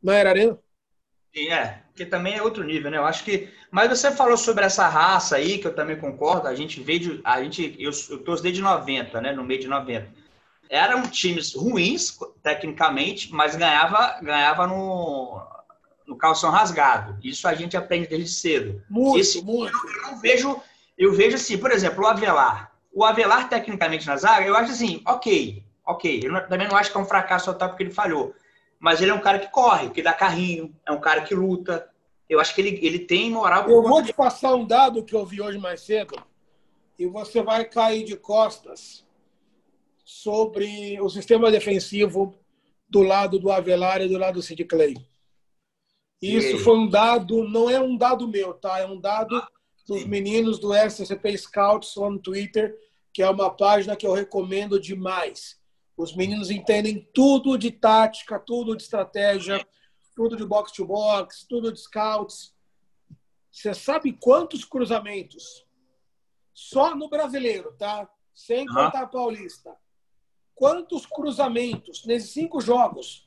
[0.03, 0.59] na Era Arena.
[1.35, 2.98] É, que também é outro nível, né?
[2.98, 3.48] Eu acho que.
[3.70, 6.48] Mas você falou sobre essa raça aí, que eu também concordo.
[6.48, 7.20] A gente veio de.
[7.22, 9.33] A gente, eu, eu torço desde 90, né?
[9.33, 10.09] No meio de 90
[10.70, 15.40] eram times ruins, tecnicamente, mas ganhava, ganhava no,
[16.08, 17.18] no calção rasgado.
[17.22, 18.82] Isso a gente aprende desde cedo.
[18.88, 19.76] Muito, Esse, muito.
[19.76, 20.60] Eu, eu, vejo,
[20.96, 22.72] eu vejo assim, por exemplo, o Avelar.
[22.90, 26.20] O Avelar, tecnicamente, na zaga, eu acho assim, ok, ok.
[26.24, 28.34] Eu não, também não acho que é um fracasso total porque ele falhou.
[28.80, 31.88] Mas ele é um cara que corre, que dá carrinho, é um cara que luta.
[32.26, 33.68] Eu acho que ele, ele tem moral.
[33.68, 36.14] Eu vou te passar um dado que eu vi hoje mais cedo
[36.98, 39.04] e você vai cair de costas
[40.04, 42.34] sobre o sistema defensivo
[42.88, 44.94] do lado do Avelar e do lado do Sid Clay.
[46.20, 48.78] Isso foi um dado, não é um dado meu, tá?
[48.81, 49.40] É um dado
[49.87, 52.76] dos meninos do SCP Scouts lá no Twitter,
[53.12, 55.59] que é uma página que eu recomendo demais.
[55.96, 59.64] Os meninos entendem tudo de tática, tudo de estratégia,
[60.14, 62.54] tudo de box to box, tudo de scouts.
[63.50, 65.64] Você sabe quantos cruzamentos?
[66.52, 68.09] Só no brasileiro, tá?
[68.35, 69.11] Sem contar uhum.
[69.11, 69.76] paulista
[70.59, 73.24] quantos cruzamentos nesses cinco jogos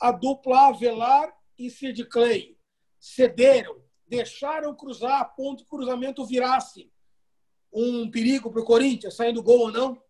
[0.00, 2.56] a dupla Avelar e Sid Clay
[2.98, 6.90] cederam, deixaram cruzar a ponto que o cruzamento virasse
[7.70, 10.02] um perigo para o Corinthians, saindo gol ou não?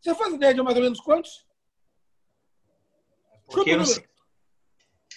[0.00, 1.44] Você faz ideia de mais ou menos quantos?
[3.46, 4.08] Porque eu não, sei,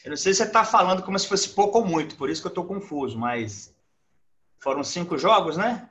[0.04, 2.42] eu não sei se você está falando como se fosse pouco ou muito, por isso
[2.42, 3.74] que eu estou confuso, mas
[4.58, 5.88] foram cinco jogos, né?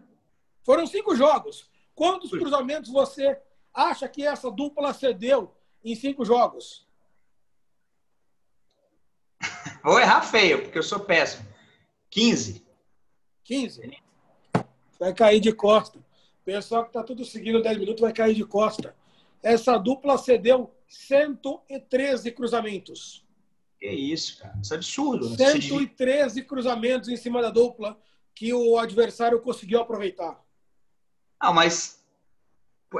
[0.64, 1.70] Foram cinco jogos.
[1.94, 3.40] Quantos cruzamentos você
[3.72, 6.85] acha que essa dupla cedeu em cinco jogos?
[9.86, 11.46] Vou errar feio, porque eu sou péssimo.
[12.10, 12.66] 15.
[13.44, 14.02] 15?
[14.98, 16.00] Vai cair de costa.
[16.00, 18.96] O pessoal que está tudo seguindo 10 minutos vai cair de costa.
[19.40, 23.24] Essa dupla cedeu 113 cruzamentos.
[23.78, 24.58] Que isso, cara.
[24.60, 25.36] Isso é absurdo.
[25.36, 27.96] 113 cruzamentos em cima da dupla
[28.34, 30.42] que o adversário conseguiu aproveitar.
[31.38, 32.04] Ah, mas.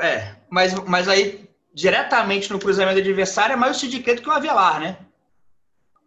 [0.01, 4.23] É, mas, mas aí, diretamente no cruzamento do adversário, é mais o Sid Clay do
[4.23, 5.05] que o Avelar, né?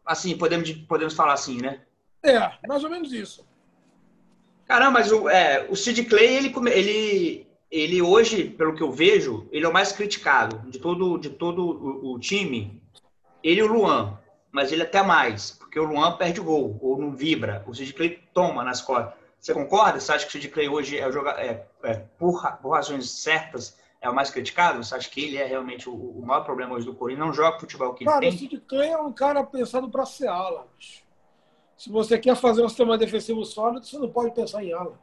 [0.09, 1.81] Assim, podemos, podemos falar assim, né?
[2.23, 3.47] É, mais ou menos isso.
[4.65, 9.47] Caramba, mas o, é, o Sid Clay, ele, ele, ele hoje, pelo que eu vejo,
[9.51, 12.81] ele é o mais criticado de todo, de todo o, o time.
[13.43, 14.17] Ele e o Luan,
[14.51, 17.63] mas ele até mais, porque o Luan perde gol ou não vibra.
[17.67, 19.13] O Sid Clay toma nas costas.
[19.39, 19.99] Você concorda?
[19.99, 23.77] Você acha que o Sid Clay hoje é, joga, é, é por, por, razões certas
[24.01, 24.83] é o mais criticado?
[24.83, 27.27] Você acha que ele é realmente o, o maior problema hoje do Corinthians?
[27.27, 28.47] Não joga futebol que cara, ele tem?
[28.47, 30.67] o Sid Clay é um cara pensado para ser ala.
[31.77, 34.99] Se você quer fazer um sistema defensivo sólido, você não pode pensar em ala.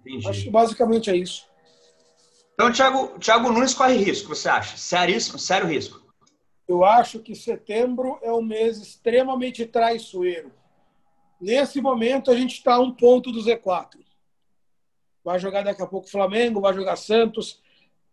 [0.00, 0.28] Entendi.
[0.28, 1.46] Acho que basicamente é isso.
[2.54, 4.76] Então, Thiago, Thiago Nunes corre risco, você acha?
[4.76, 6.00] Seríssimo, sério risco.
[6.68, 10.52] Eu acho que setembro é um mês extremamente traiçoeiro.
[11.40, 13.98] Nesse momento, a gente está a um ponto do Z4.
[15.24, 17.60] Vai jogar daqui a pouco o Flamengo, vai jogar Santos,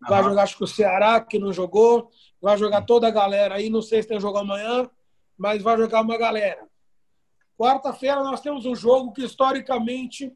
[0.02, 0.10] uhum.
[0.10, 3.70] vai jogar acho que o Ceará, que não jogou, vai jogar toda a galera aí.
[3.70, 4.90] Não sei se tem jogo amanhã,
[5.38, 6.68] mas vai jogar uma galera.
[7.58, 10.32] Quarta-feira nós temos um jogo que historicamente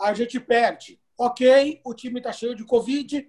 [0.00, 1.00] a gente perde.
[1.16, 3.26] Ok, o time está cheio de Covid,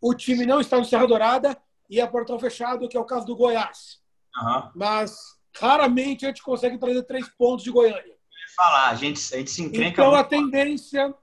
[0.00, 1.56] o time não está no Serra Dourada
[1.88, 4.00] e é portão fechado, que é o caso do Goiás.
[4.36, 4.70] Uhum.
[4.74, 8.18] Mas raramente a gente consegue trazer três pontos de Goiânia
[8.58, 11.14] falar, a gente, a gente se encrenca Então, a tendência,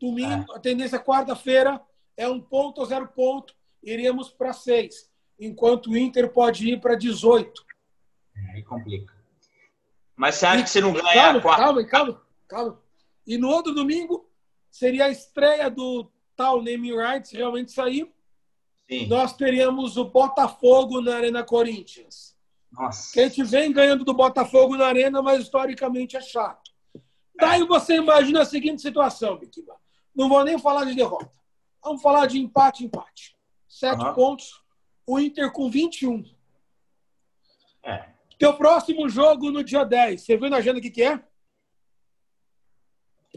[0.00, 0.56] domingo, é.
[0.56, 1.80] a tendência quarta-feira
[2.16, 6.94] é um ponto ou zero ponto, iríamos para seis, enquanto o Inter pode ir para
[6.94, 7.64] 18.
[8.52, 9.14] Aí complica.
[10.16, 11.62] Mas você acha e, que você não ganha calma, a quarta?
[11.62, 12.82] Calma, calma, calma.
[13.26, 14.28] E no outro domingo
[14.70, 18.10] seria a estreia do tal naming rights realmente sair.
[18.88, 19.06] Sim.
[19.06, 22.36] Nós teríamos o Botafogo na Arena Corinthians.
[22.72, 23.12] Nossa.
[23.12, 26.70] Que a gente vem ganhando do Botafogo na arena, mas historicamente é chato.
[27.34, 29.74] Daí você imagina a seguinte situação, Bikiba.
[30.14, 31.30] Não vou nem falar de derrota.
[31.82, 33.36] Vamos falar de empate, empate.
[33.68, 34.14] Sete uhum.
[34.14, 34.62] pontos.
[35.06, 36.24] O Inter com 21.
[37.82, 38.10] É.
[38.38, 40.20] Teu próximo jogo no dia 10.
[40.20, 41.22] Você viu na agenda o que, que é?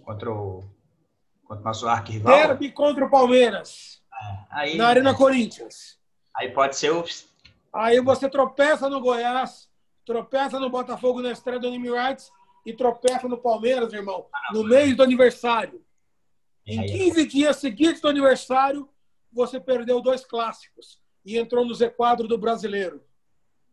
[0.04, 0.64] Contra o,
[1.46, 2.36] contra o nosso arquirrival?
[2.36, 4.02] Derby contra o Palmeiras.
[4.12, 4.46] É.
[4.50, 5.14] Aí, na Arena é.
[5.14, 6.00] Corinthians.
[6.36, 7.04] Aí pode ser o
[7.74, 9.70] Aí você tropeça no Goiás,
[10.06, 12.32] tropeça no Botafogo na estreia do Anime Rights
[12.66, 15.84] e tropeça no Palmeiras, irmão, no mês do aniversário.
[16.66, 18.90] Em 15 dias seguidos do aniversário,
[19.32, 23.04] você perdeu dois clássicos e entrou no Z4 do brasileiro.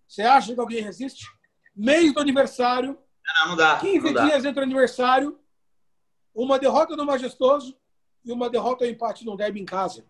[0.08, 1.26] Você acha que alguém resiste?
[1.74, 2.98] Mês do aniversário.
[3.24, 3.78] Não, não dá.
[3.78, 4.24] 15 não dá.
[4.24, 5.38] dias entre o aniversário,
[6.34, 7.76] uma derrota no Majestoso
[8.24, 10.04] e uma derrota ou empate no derby em casa.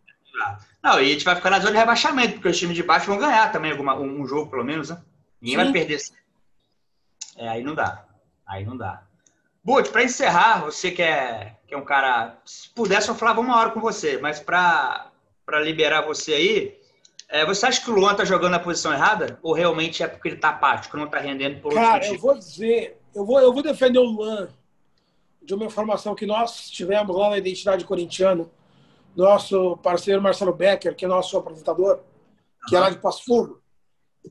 [0.82, 3.06] Não, e a gente vai ficar na zona de rebaixamento, porque os times de baixo
[3.06, 5.02] vão ganhar também alguma, um, jogo, pelo menos, né?
[5.40, 5.64] Ninguém Sim.
[5.64, 6.00] vai perder.
[7.36, 8.06] É, aí não dá.
[8.46, 9.02] Aí não dá.
[9.62, 12.36] Butch, para encerrar, você que é, que é um cara.
[12.44, 15.12] Se pudesse, eu falava uma hora com você, mas para
[15.62, 16.78] liberar você aí,
[17.28, 19.38] é, você acha que o Luan tá jogando na posição errada?
[19.40, 23.00] Ou realmente é porque ele tá apático, não tá rendendo por Cara, eu vou dizer,
[23.14, 24.48] eu vou, eu vou defender o Luan
[25.40, 28.50] de uma informação que nós tivemos lá na Identidade Corintiana
[29.16, 32.00] nosso parceiro Marcelo Becker, que é nosso apresentador,
[32.68, 33.60] que é lá de Passo Fundo,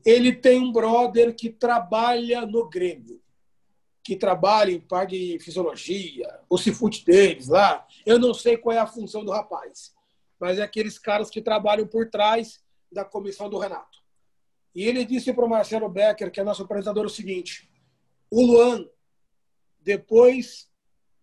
[0.04, 3.20] ele tem um brother que trabalha no Grêmio,
[4.16, 7.86] que parte de fisiologia, o Cifute deles lá.
[8.04, 9.94] Eu não sei qual é a função do rapaz,
[10.40, 13.98] mas é aqueles caras que trabalham por trás da comissão do Renato.
[14.74, 17.70] E ele disse para o Marcelo Becker, que é nosso apresentador, o seguinte:
[18.30, 18.86] o Luan,
[19.80, 20.68] depois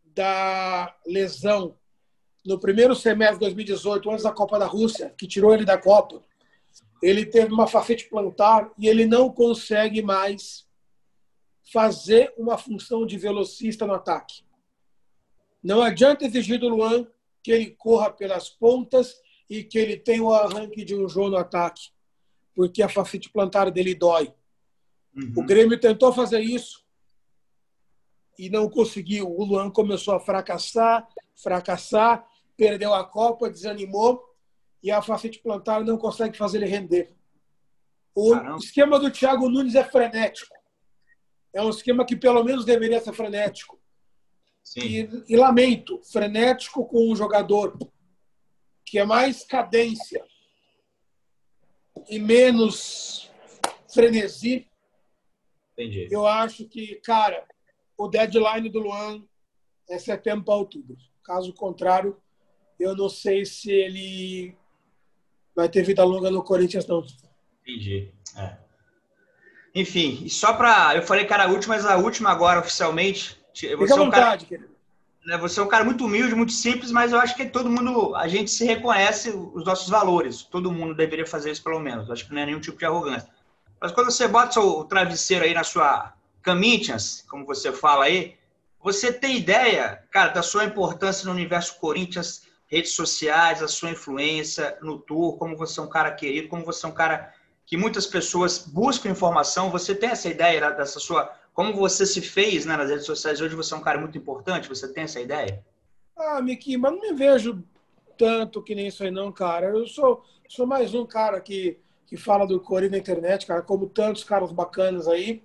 [0.06, 1.78] da lesão
[2.46, 6.22] no primeiro semestre de 2018, antes da Copa da Rússia, que tirou ele da Copa,
[7.02, 10.67] ele teve uma facete plantar e ele não consegue mais
[11.72, 14.44] fazer uma função de velocista no ataque.
[15.64, 17.08] Não adianta exigir do Luan
[17.44, 19.16] que ele corra pelas pontas
[19.50, 21.90] e que ele tenha o arranque de um jogo no ataque,
[22.54, 24.34] porque a facete plantar dele dói.
[25.16, 25.34] Uhum.
[25.38, 26.86] O Grêmio tentou fazer isso
[28.38, 29.30] e não conseguiu.
[29.30, 34.24] O Luan começou a fracassar, fracassar, perdeu a Copa, desanimou
[34.82, 37.16] e a facete plantar não consegue fazer ele render.
[38.14, 38.58] O Caramba.
[38.58, 40.57] esquema do Thiago Nunes é frenético.
[41.54, 43.80] É um esquema que pelo menos deveria ser frenético.
[44.76, 47.78] E, e, lamento, frenético com um jogador
[48.86, 50.24] que é mais cadência
[52.10, 53.32] e menos
[53.94, 54.68] frenesi.
[55.74, 56.08] Entendi.
[56.12, 57.48] Eu acho que, cara,
[57.98, 59.24] o deadline do Luan
[59.90, 60.98] é setembro para outubro.
[61.24, 62.22] Caso contrário,
[62.80, 64.56] eu não sei se ele
[65.56, 67.06] vai ter vida longa no Corinthians, não.
[67.62, 68.12] Entendi.
[68.38, 68.67] É.
[69.78, 70.96] Enfim, e só para.
[70.96, 73.40] Eu falei que era a última, mas a última agora, oficialmente.
[73.54, 74.62] Fica à vontade, cara...
[74.62, 74.70] querido.
[75.24, 78.16] né, você é um cara muito humilde, muito simples, mas eu acho que todo mundo,
[78.16, 80.42] a gente se reconhece os nossos valores.
[80.42, 82.08] Todo mundo deveria fazer isso pelo menos.
[82.08, 83.30] Eu acho que não é nenhum tipo de arrogância.
[83.80, 86.12] Mas quando você bota seu travesseiro aí na sua
[86.44, 88.36] Corinthians, como você fala aí,
[88.84, 94.76] você tem ideia, cara, da sua importância no universo Corinthians, redes sociais, a sua influência
[94.82, 97.32] no tour, como você é um cara querido, como você é um cara
[97.68, 99.70] que muitas pessoas buscam informação.
[99.70, 101.30] Você tem essa ideia dessa sua.
[101.54, 104.70] Como você se fez né, nas redes sociais hoje, você é um cara muito importante?
[104.70, 105.64] Você tem essa ideia?
[106.16, 107.62] Ah, Miki, mas não me vejo
[108.18, 109.68] tanto que nem isso aí, não, cara.
[109.68, 113.90] Eu sou, sou mais um cara que, que fala do Corinthians na internet, cara, como
[113.90, 115.44] tantos caras bacanas aí.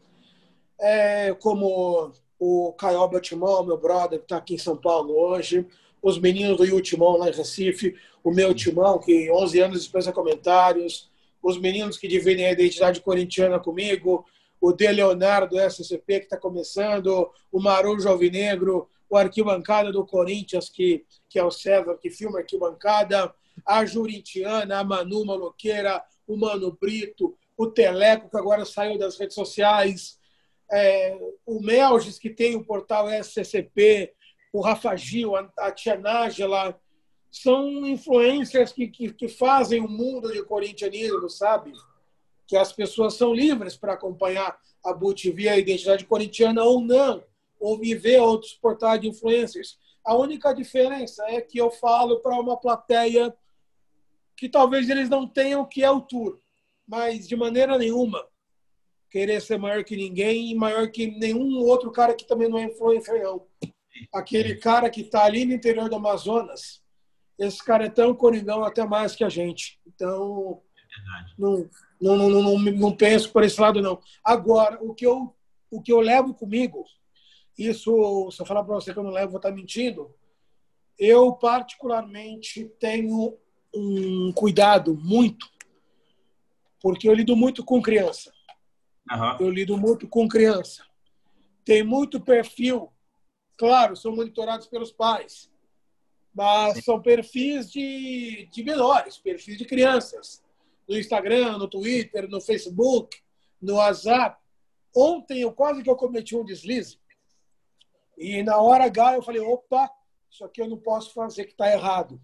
[0.78, 5.66] É, como o Caio Timão, meu brother, que está aqui em São Paulo hoje,
[6.00, 11.11] os meninos do Timão lá em Recife, o meu Timão, que 11 anos dispensa comentários,
[11.42, 14.24] os meninos que dividem a identidade corintiana comigo,
[14.60, 21.04] o De Leonardo SCP, que está começando, o Marujo Alvinegro, o Arquibancada do Corinthians, que,
[21.28, 23.34] que é o César, que filma Arquibancada,
[23.66, 29.34] a Jurintiana, a Manu Maloqueira, o Mano Brito, o Teleco, que agora saiu das redes
[29.34, 30.18] sociais,
[30.70, 34.14] é, o Melges, que tem o portal SCCP,
[34.52, 36.78] o Rafa Gil, a Tia Nájela,
[37.32, 41.72] são influências que, que, que fazem o mundo de corintianismo, sabe?
[42.46, 47.24] Que as pessoas são livres para acompanhar a BUTV, a identidade corintiana ou não,
[47.58, 49.78] ou viver outros portais de influencers.
[50.04, 53.34] A única diferença é que eu falo para uma plateia
[54.36, 56.38] que talvez eles não tenham que é o tour,
[56.86, 58.26] mas de maneira nenhuma
[59.08, 62.64] querer ser maior que ninguém e maior que nenhum outro cara que também não é
[62.64, 63.46] influencer, não.
[64.12, 66.81] Aquele cara que está ali no interior do Amazonas,
[67.42, 69.80] esse cara é tão coringão até mais que a gente.
[69.86, 71.68] Então, é não,
[72.00, 74.00] não, não, não, não penso por esse lado, não.
[74.24, 75.34] Agora, o que eu,
[75.70, 76.84] o que eu levo comigo,
[77.58, 80.14] isso, se eu falar para você que eu não levo, vou estar tá mentindo.
[80.98, 83.36] Eu, particularmente, tenho
[83.74, 85.50] um cuidado muito,
[86.80, 88.32] porque eu lido muito com criança.
[89.10, 89.36] Uhum.
[89.40, 90.84] Eu lido muito com criança.
[91.64, 92.92] Tem muito perfil,
[93.56, 95.51] claro, são monitorados pelos pais,
[96.34, 100.42] mas são perfis de, de menores, perfis de crianças.
[100.88, 103.20] No Instagram, no Twitter, no Facebook,
[103.60, 104.40] no WhatsApp.
[104.94, 106.98] Ontem eu quase que eu cometi um deslize.
[108.16, 109.90] E na hora H eu falei, opa,
[110.30, 112.20] isso aqui eu não posso fazer que está errado.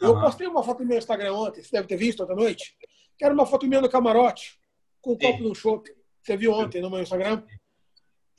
[0.00, 2.76] Eu postei uma foto no meu Instagram ontem, você deve ter visto ontem à noite,
[3.16, 4.60] que era uma foto minha no camarote
[5.00, 5.94] com um copo no chope.
[6.22, 7.44] Você viu ontem no meu Instagram?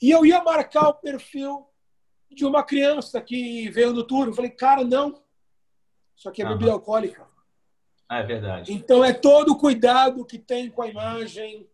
[0.01, 1.67] E eu ia marcar o perfil
[2.33, 4.27] de uma criança que veio no tour.
[4.27, 5.21] Eu falei, cara, não.
[6.15, 6.73] Isso aqui é bebida uhum.
[6.73, 7.27] alcoólica.
[8.07, 8.71] Ah, é verdade.
[8.71, 11.67] Então é todo o cuidado que tem com a imagem,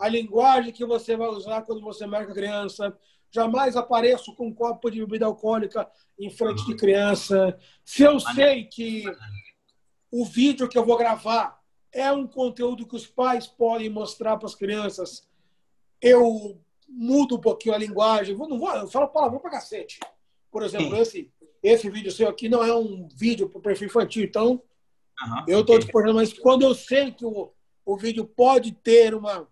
[0.00, 2.96] a linguagem que você vai usar quando você marca a criança.
[3.30, 5.88] Jamais apareço com um copo de bebida alcoólica
[6.18, 6.68] em frente uhum.
[6.68, 7.58] de criança.
[7.84, 9.04] Se eu sei que
[10.10, 11.60] o vídeo que eu vou gravar
[11.92, 15.28] é um conteúdo que os pais podem mostrar para as crianças.
[16.00, 16.60] Eu
[16.94, 18.36] mudo um pouquinho a linguagem.
[18.36, 19.98] Não vou, eu falo palavrão para cacete.
[20.50, 24.24] Por exemplo, esse, esse vídeo seu aqui não é um vídeo para perfil infantil.
[24.24, 26.14] Então, uhum, eu estou disponível.
[26.14, 27.52] Mas quando eu sei que o,
[27.84, 29.48] o vídeo pode ter uma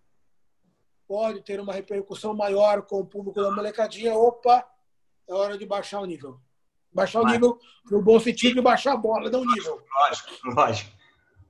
[1.08, 4.66] pode ter uma repercussão maior com o público da molecadinha, opa,
[5.28, 6.40] é hora de baixar o nível.
[6.90, 7.58] Baixar o nível
[7.90, 9.82] no bom sentido e baixar a bola, não o nível.
[9.94, 10.90] Lógico, lógico.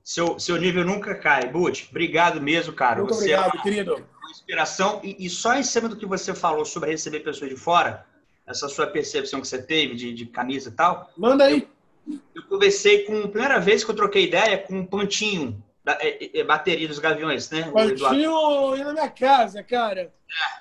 [0.03, 1.49] Seu, seu nível nunca cai.
[1.49, 2.99] Butch, obrigado mesmo, cara.
[2.99, 4.05] Muito você obrigado, é querido.
[4.29, 4.99] Inspiração.
[5.03, 8.05] E, e, só em cima do que você falou sobre receber pessoas de fora,
[8.45, 11.11] essa sua percepção que você teve de, de camisa e tal.
[11.17, 11.67] Manda aí.
[12.07, 16.39] Eu, eu conversei com, primeira vez que eu troquei ideia com um Pantinho, da é,
[16.39, 17.69] é, bateria dos Gaviões, né?
[17.71, 20.01] Pantinho ia na minha casa, cara.
[20.01, 20.11] É,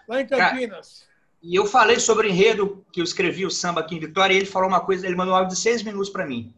[0.09, 1.07] lá em Campinas.
[1.43, 4.37] E eu falei sobre o enredo que eu escrevi o samba aqui em Vitória e
[4.37, 6.55] ele falou uma coisa, ele mandou um áudio de seis minutos para mim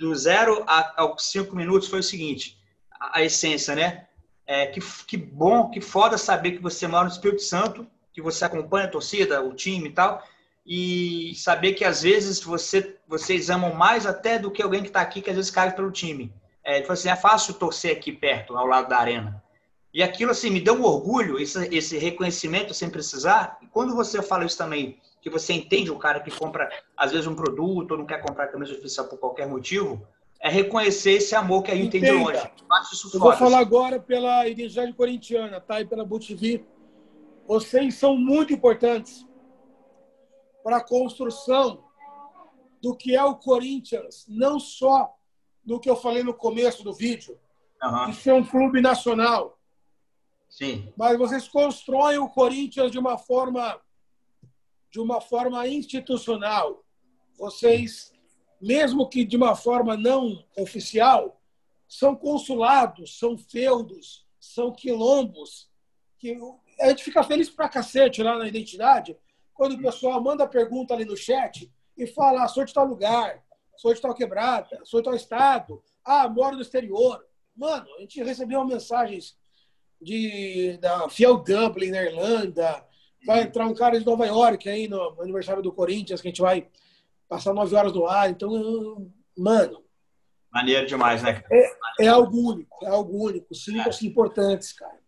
[0.00, 0.64] do zero
[0.96, 2.58] aos cinco minutos foi o seguinte:
[2.98, 4.06] a, a essência, né?
[4.50, 8.44] É, que, que bom, que foda saber que você mora no Espírito Santo, que você
[8.44, 10.26] acompanha a torcida, o time e tal,
[10.66, 15.00] e saber que às vezes você, vocês amam mais até do que alguém que está
[15.00, 16.34] aqui, que às vezes cai pelo time.
[16.64, 19.40] É, ele falou assim: é fácil torcer aqui perto, ao lado da arena.
[19.94, 23.56] E aquilo, assim, me deu um orgulho, esse, esse reconhecimento sem precisar.
[23.62, 27.28] E quando você fala isso também que você entende o cara que compra, às vezes,
[27.28, 30.04] um produto ou não quer comprar camisa oficial por qualquer motivo,
[30.40, 32.06] é reconhecer esse amor que a gente Entenda.
[32.06, 32.50] tem de longe.
[33.12, 35.80] Eu vou falar agora pela identidade corintiana, tá?
[35.80, 36.64] E pela ButV.
[37.46, 39.26] Vocês são muito importantes
[40.62, 41.84] para a construção
[42.80, 45.14] do que é o Corinthians, não só
[45.64, 47.38] no que eu falei no começo do vídeo,
[47.82, 48.10] uhum.
[48.10, 49.58] de ser um clube nacional.
[50.48, 50.92] Sim.
[50.96, 53.80] Mas vocês constroem o Corinthians de uma forma
[54.90, 56.84] de uma forma institucional.
[57.38, 58.12] vocês,
[58.60, 61.40] mesmo que de uma forma não oficial,
[61.88, 65.68] são consulados, são feudos, são quilombos,
[66.18, 66.38] que
[66.80, 69.16] a gente fica feliz pra cacete lá na identidade,
[69.54, 73.42] quando o pessoal manda pergunta ali no chat e fala, ah, sou de tal lugar,
[73.76, 77.24] sou de tal quebrada, sou de tal estado, ah, moro no exterior.
[77.56, 79.36] Mano, a gente recebeu mensagens
[80.00, 82.86] de, da Fiel Dublin, na Irlanda,
[83.26, 86.40] vai entrar um cara de Nova York aí no aniversário do Corinthians, que a gente
[86.40, 86.68] vai
[87.30, 88.28] passar nove horas no ar.
[88.28, 89.08] Então,
[89.38, 89.84] mano.
[90.52, 91.44] Maneiro demais, né?
[91.48, 93.54] É, é algo único, é algo único.
[93.54, 94.08] Sintam-se é.
[94.08, 94.98] importantes, cara.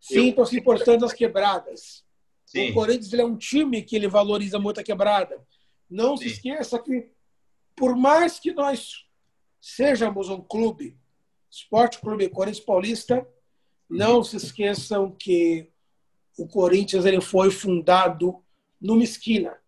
[0.00, 2.02] Sintam-se importantes as quebradas.
[2.46, 2.70] Sim.
[2.70, 5.38] O Corinthians ele é um time que ele valoriza muito a quebrada.
[5.88, 6.24] Não Sim.
[6.24, 7.12] se esqueça que,
[7.76, 9.06] por mais que nós
[9.60, 10.98] sejamos um clube,
[11.50, 13.28] Esporte Clube Corinthians Paulista,
[13.88, 15.68] não se esqueçam que
[16.38, 18.42] o Corinthians ele foi fundado
[18.80, 19.59] numa esquina.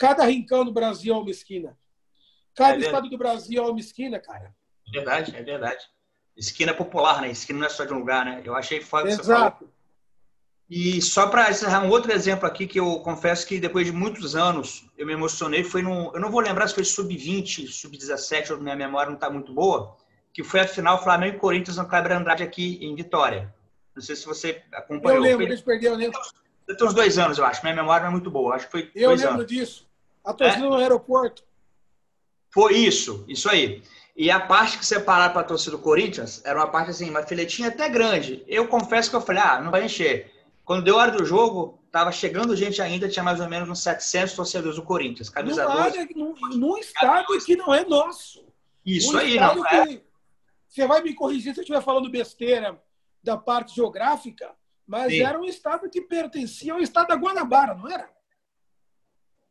[0.00, 1.76] Cada rincão do Brasil é uma esquina.
[2.56, 4.54] Cada é estado do Brasil é uma esquina, cara.
[4.88, 5.84] É verdade, é verdade.
[6.34, 7.30] Esquina popular, né?
[7.30, 8.40] Esquina não é só de um lugar, né?
[8.42, 9.70] Eu achei foda Exato.
[10.70, 14.34] E só para encerrar um outro exemplo aqui que eu confesso que depois de muitos
[14.34, 18.76] anos eu me emocionei, foi no, eu não vou lembrar se foi sub-20, sub-17, minha
[18.76, 19.96] memória não está muito boa,
[20.32, 23.54] que foi a final Flamengo e Corinthians no Kleber Andrade aqui em Vitória.
[23.94, 25.16] Não sei se você acompanhou.
[25.16, 26.10] Eu lembro, eles perderam, né?
[26.66, 27.62] Tem uns dois anos, eu acho.
[27.62, 28.54] Minha memória não é muito boa.
[28.54, 29.46] Acho que foi eu lembro anos.
[29.46, 29.89] disso.
[30.24, 30.68] A torcida é?
[30.68, 31.42] no aeroporto.
[32.52, 33.82] Foi isso, isso aí.
[34.16, 37.22] E a parte que separaram para a torcida do Corinthians era uma parte assim, uma
[37.22, 38.44] filetinha até grande.
[38.46, 40.32] Eu confesso que eu falei, ah, não vai encher.
[40.64, 43.82] Quando deu a hora do jogo, tava chegando gente ainda, tinha mais ou menos uns
[43.82, 45.28] 700 torcedores do Corinthians.
[45.28, 48.44] Camisa no, área, no, no estado que não é nosso.
[48.84, 50.00] Isso aí, não é?
[50.68, 52.80] Você vai me corrigir se eu estiver falando besteira
[53.22, 54.52] da parte geográfica,
[54.86, 55.22] mas Sim.
[55.22, 58.08] era um estado que pertencia ao estado da Guanabara, não era?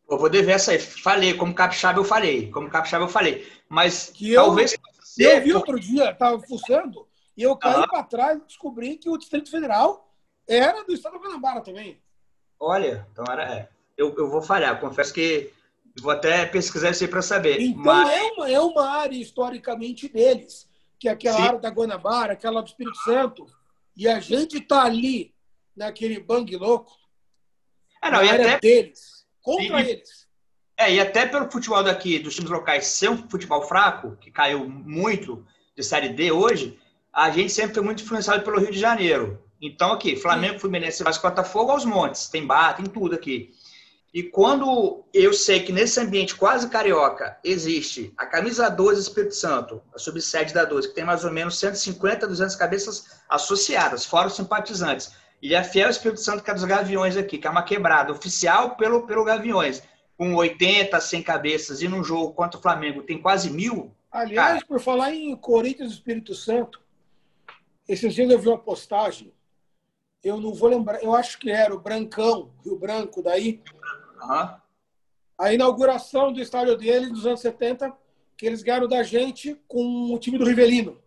[0.10, 0.80] Eu vou dever essa aí.
[0.80, 2.50] Falei, como capixaba eu falei.
[2.50, 3.48] Como capixaba eu falei.
[3.68, 4.76] Mas que talvez...
[5.18, 9.10] Eu, eu vi outro dia, estava fuçando, e eu caí para trás e descobri que
[9.10, 10.14] o Distrito Federal
[10.48, 12.02] era do estado da Guanabara também.
[12.60, 13.44] Olha, então era.
[13.54, 13.70] É.
[13.98, 15.52] Eu, eu vou falhar, confesso que
[16.02, 17.60] vou até pesquisar isso aí para saber.
[17.60, 18.10] Então mas...
[18.10, 21.44] é, uma, é uma área historicamente deles, que é aquela Sim.
[21.44, 23.46] área da Guanabara, aquela do Espírito Santo.
[23.96, 25.34] E a gente está ali,
[25.76, 26.94] naquele bang louco,
[28.02, 28.60] é, não, na área até...
[28.60, 29.19] deles,
[29.58, 30.28] contra e, eles.
[30.78, 34.70] É, e até pelo futebol daqui, dos times locais, ser um futebol fraco, que caiu
[34.70, 35.46] muito
[35.76, 36.80] de Série D hoje,
[37.12, 39.44] a gente sempre foi muito influenciado pelo Rio de Janeiro.
[39.62, 42.30] Então, aqui, Flamengo, Fluminense, Vasco, Botafogo aos montes.
[42.30, 43.54] Tem bar, tem tudo aqui.
[44.14, 49.84] E quando eu sei que nesse ambiente quase carioca existe a camisa 12 Espírito Santo,
[49.94, 54.36] a subsede da 12, que tem mais ou menos 150, 200 cabeças associadas, fora os
[54.36, 55.12] simpatizantes.
[55.42, 58.76] E a Fiel Espírito Santo, que é dos Gaviões aqui, que é uma quebrada oficial
[58.76, 59.82] pelo, pelo Gaviões,
[60.18, 63.96] com 80, 100 cabeças, e num jogo contra o Flamengo tem quase mil.
[64.12, 66.82] Aliás, cara, por falar em Corinthians e Espírito Santo,
[67.88, 69.32] esses dias eu vi uma postagem
[70.24, 73.62] eu não vou lembrar, eu acho que era o Brancão, Rio Branco, daí.
[74.22, 74.50] Uhum.
[75.38, 77.96] A inauguração do estádio deles nos anos 70,
[78.36, 81.02] que eles ganharam da gente com o time do Rivelino.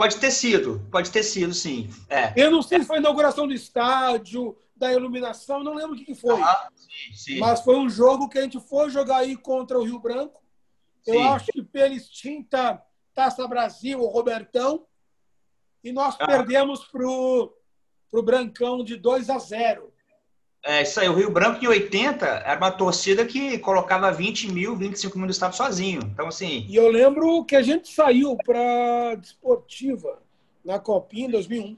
[0.00, 1.90] Pode ter sido, pode ter sido, sim.
[2.08, 2.32] É.
[2.34, 6.14] Eu não sei se foi a inauguração do estádio, da iluminação, não lembro o que,
[6.14, 6.40] foi.
[6.74, 7.38] sim, sim.
[7.38, 10.42] Mas foi um jogo que a gente foi jogar aí contra o Rio Branco.
[11.06, 11.22] Eu sim.
[11.22, 12.82] acho que pela extinta
[13.12, 14.86] Taça Brasil, o Robertão,
[15.84, 16.26] e nós ah.
[16.26, 17.52] perdemos para o
[18.10, 19.89] para o Brancão de 2 a 0.
[20.62, 24.76] É, isso aí, o Rio Branco em 80 era uma torcida que colocava 20 mil,
[24.76, 26.00] 25 mil no estado sozinho.
[26.12, 26.66] Então, assim.
[26.68, 30.18] E eu lembro que a gente saiu para Desportiva
[30.64, 31.76] na Copinha em 2001.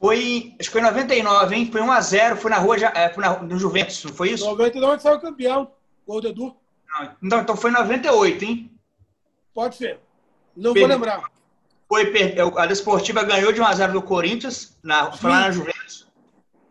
[0.00, 1.68] Foi, acho que foi em 99, hein?
[1.70, 4.44] Foi 1 a 0 foi na rua, é, foi na, no Juventus, não foi isso?
[4.44, 5.70] 99 a gente saiu campeão,
[6.06, 6.56] gol do Edu.
[7.20, 8.70] Não, então foi 98, hein?
[9.52, 10.00] Pode ser.
[10.56, 11.22] Não vou lembrar.
[11.88, 12.12] Foi,
[12.56, 15.73] a Desportiva ganhou de 1x0 do Corinthians, na, foi lá na Juventus.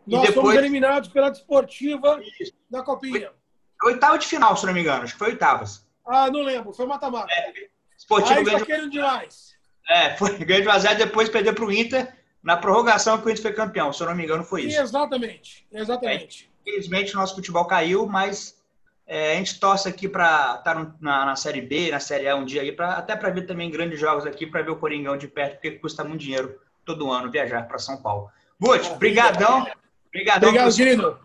[0.06, 0.36] Nós depois...
[0.36, 2.22] fomos eliminados pela Desportiva
[2.70, 3.32] na Copinha.
[3.80, 5.04] Foi oitavo de final, se não me engano.
[5.04, 5.86] Acho que foi oitavas.
[6.06, 6.74] Ah, não lembro.
[6.74, 7.32] Foi mata-mata.
[7.32, 7.54] É,
[7.96, 8.86] Desportiva Aí ganhou...
[8.86, 8.90] de...
[8.90, 9.54] demais.
[9.90, 12.14] É, foi, ganhou de 1x0 depois perdeu para o Inter.
[12.42, 14.80] Na prorrogação que o Inter foi campeão, se eu não me engano, foi isso.
[14.80, 16.52] Exatamente, exatamente.
[16.66, 18.62] É, infelizmente, o nosso futebol caiu, mas
[19.08, 22.36] é, a gente torce aqui para estar tá na, na, Série B, na Série A
[22.36, 25.16] um dia aí, pra, até para ver também grandes jogos aqui, para ver o Coringão
[25.16, 28.30] de perto, porque custa muito dinheiro todo ano viajar para São Paulo.
[28.60, 29.66] Butch, brigadão.
[30.14, 30.50] Brigadão.
[30.50, 31.20] Obrigado, Gino.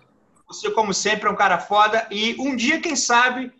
[0.49, 2.07] Você, como sempre, é um cara foda.
[2.11, 3.53] E um dia, quem sabe,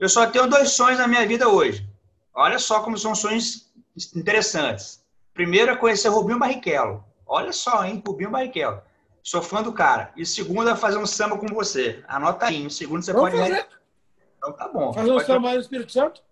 [0.00, 1.86] eu só tenho dois sonhos na minha vida hoje.
[2.34, 3.70] Olha só como são sonhos
[4.16, 5.04] interessantes.
[5.34, 7.04] Primeiro é conhecer Rubinho Barrichello.
[7.26, 8.02] Olha só, hein?
[8.04, 8.80] Rubinho Barrichello.
[9.22, 10.10] Sou fã do cara.
[10.16, 12.02] E segundo é fazer um samba com você.
[12.08, 12.66] Anota aí.
[12.66, 13.42] O segundo você Vamos pode.
[13.42, 13.66] Fazer.
[14.38, 14.92] Então tá bom.
[14.92, 16.22] Fazer um trabalho no Espírito Santo?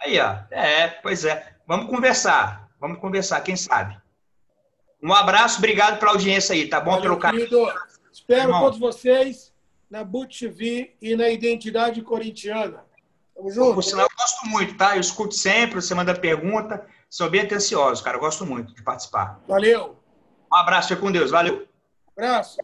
[0.00, 0.36] Aí, ó.
[0.50, 1.54] É, pois é.
[1.66, 2.68] Vamos conversar.
[2.78, 4.01] Vamos conversar, quem sabe.
[5.02, 6.92] Um abraço, obrigado pela audiência aí, tá bom?
[6.92, 7.34] Valeu, trocar.
[8.12, 8.60] Espero Irmão.
[8.60, 9.52] todos vocês
[9.90, 12.84] na Boot TV e na Identidade Corintiana.
[13.34, 13.74] Tamo junto.
[13.74, 14.96] Por sinal, eu gosto muito, tá?
[14.96, 16.86] Eu escuto sempre, você manda pergunta.
[17.10, 18.16] Sou bem atencioso, cara.
[18.16, 19.40] Eu gosto muito de participar.
[19.48, 19.98] Valeu.
[20.50, 21.30] Um abraço, fica com Deus.
[21.30, 21.66] Valeu.
[22.16, 22.58] Abraço.